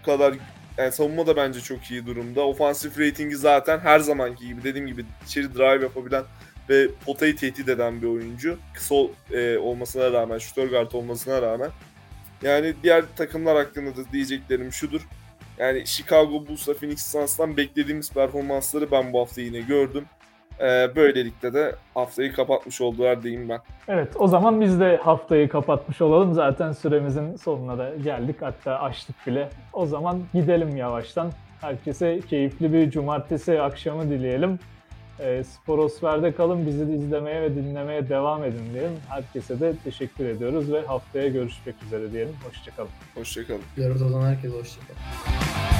[0.04, 0.34] kadar
[0.78, 2.40] yani savunma da bence çok iyi durumda.
[2.46, 6.24] Ofansif reytingi zaten her zamanki gibi dediğim gibi içeri drive yapabilen
[6.70, 8.58] ve potayı tehdit eden bir oyuncu.
[8.74, 8.94] Kısa
[9.32, 11.70] e, olmasına rağmen, şutör guard olmasına rağmen.
[12.42, 15.08] Yani diğer takımlar hakkında da diyeceklerim şudur.
[15.58, 20.04] Yani Chicago Bulls'la Phoenix Suns'tan beklediğimiz performansları ben bu hafta yine gördüm.
[20.60, 23.60] Ee, böylelikle de haftayı kapatmış oldular diyeyim ben.
[23.88, 26.34] Evet o zaman biz de haftayı kapatmış olalım.
[26.34, 28.36] Zaten süremizin sonuna da geldik.
[28.40, 29.48] Hatta açtık bile.
[29.72, 31.32] O zaman gidelim yavaştan.
[31.60, 34.58] Herkese keyifli bir cumartesi akşamı dileyelim.
[35.20, 36.66] E, Sporosfer'de kalın.
[36.66, 38.96] Bizi de izlemeye ve dinlemeye devam edin diyelim.
[39.08, 42.34] Herkese de teşekkür ediyoruz ve haftaya görüşmek üzere diyelim.
[42.48, 42.90] Hoşçakalın.
[43.14, 43.62] Hoşçakalın.
[43.76, 45.75] Diyoruz o zaman herkese hoşçakalın.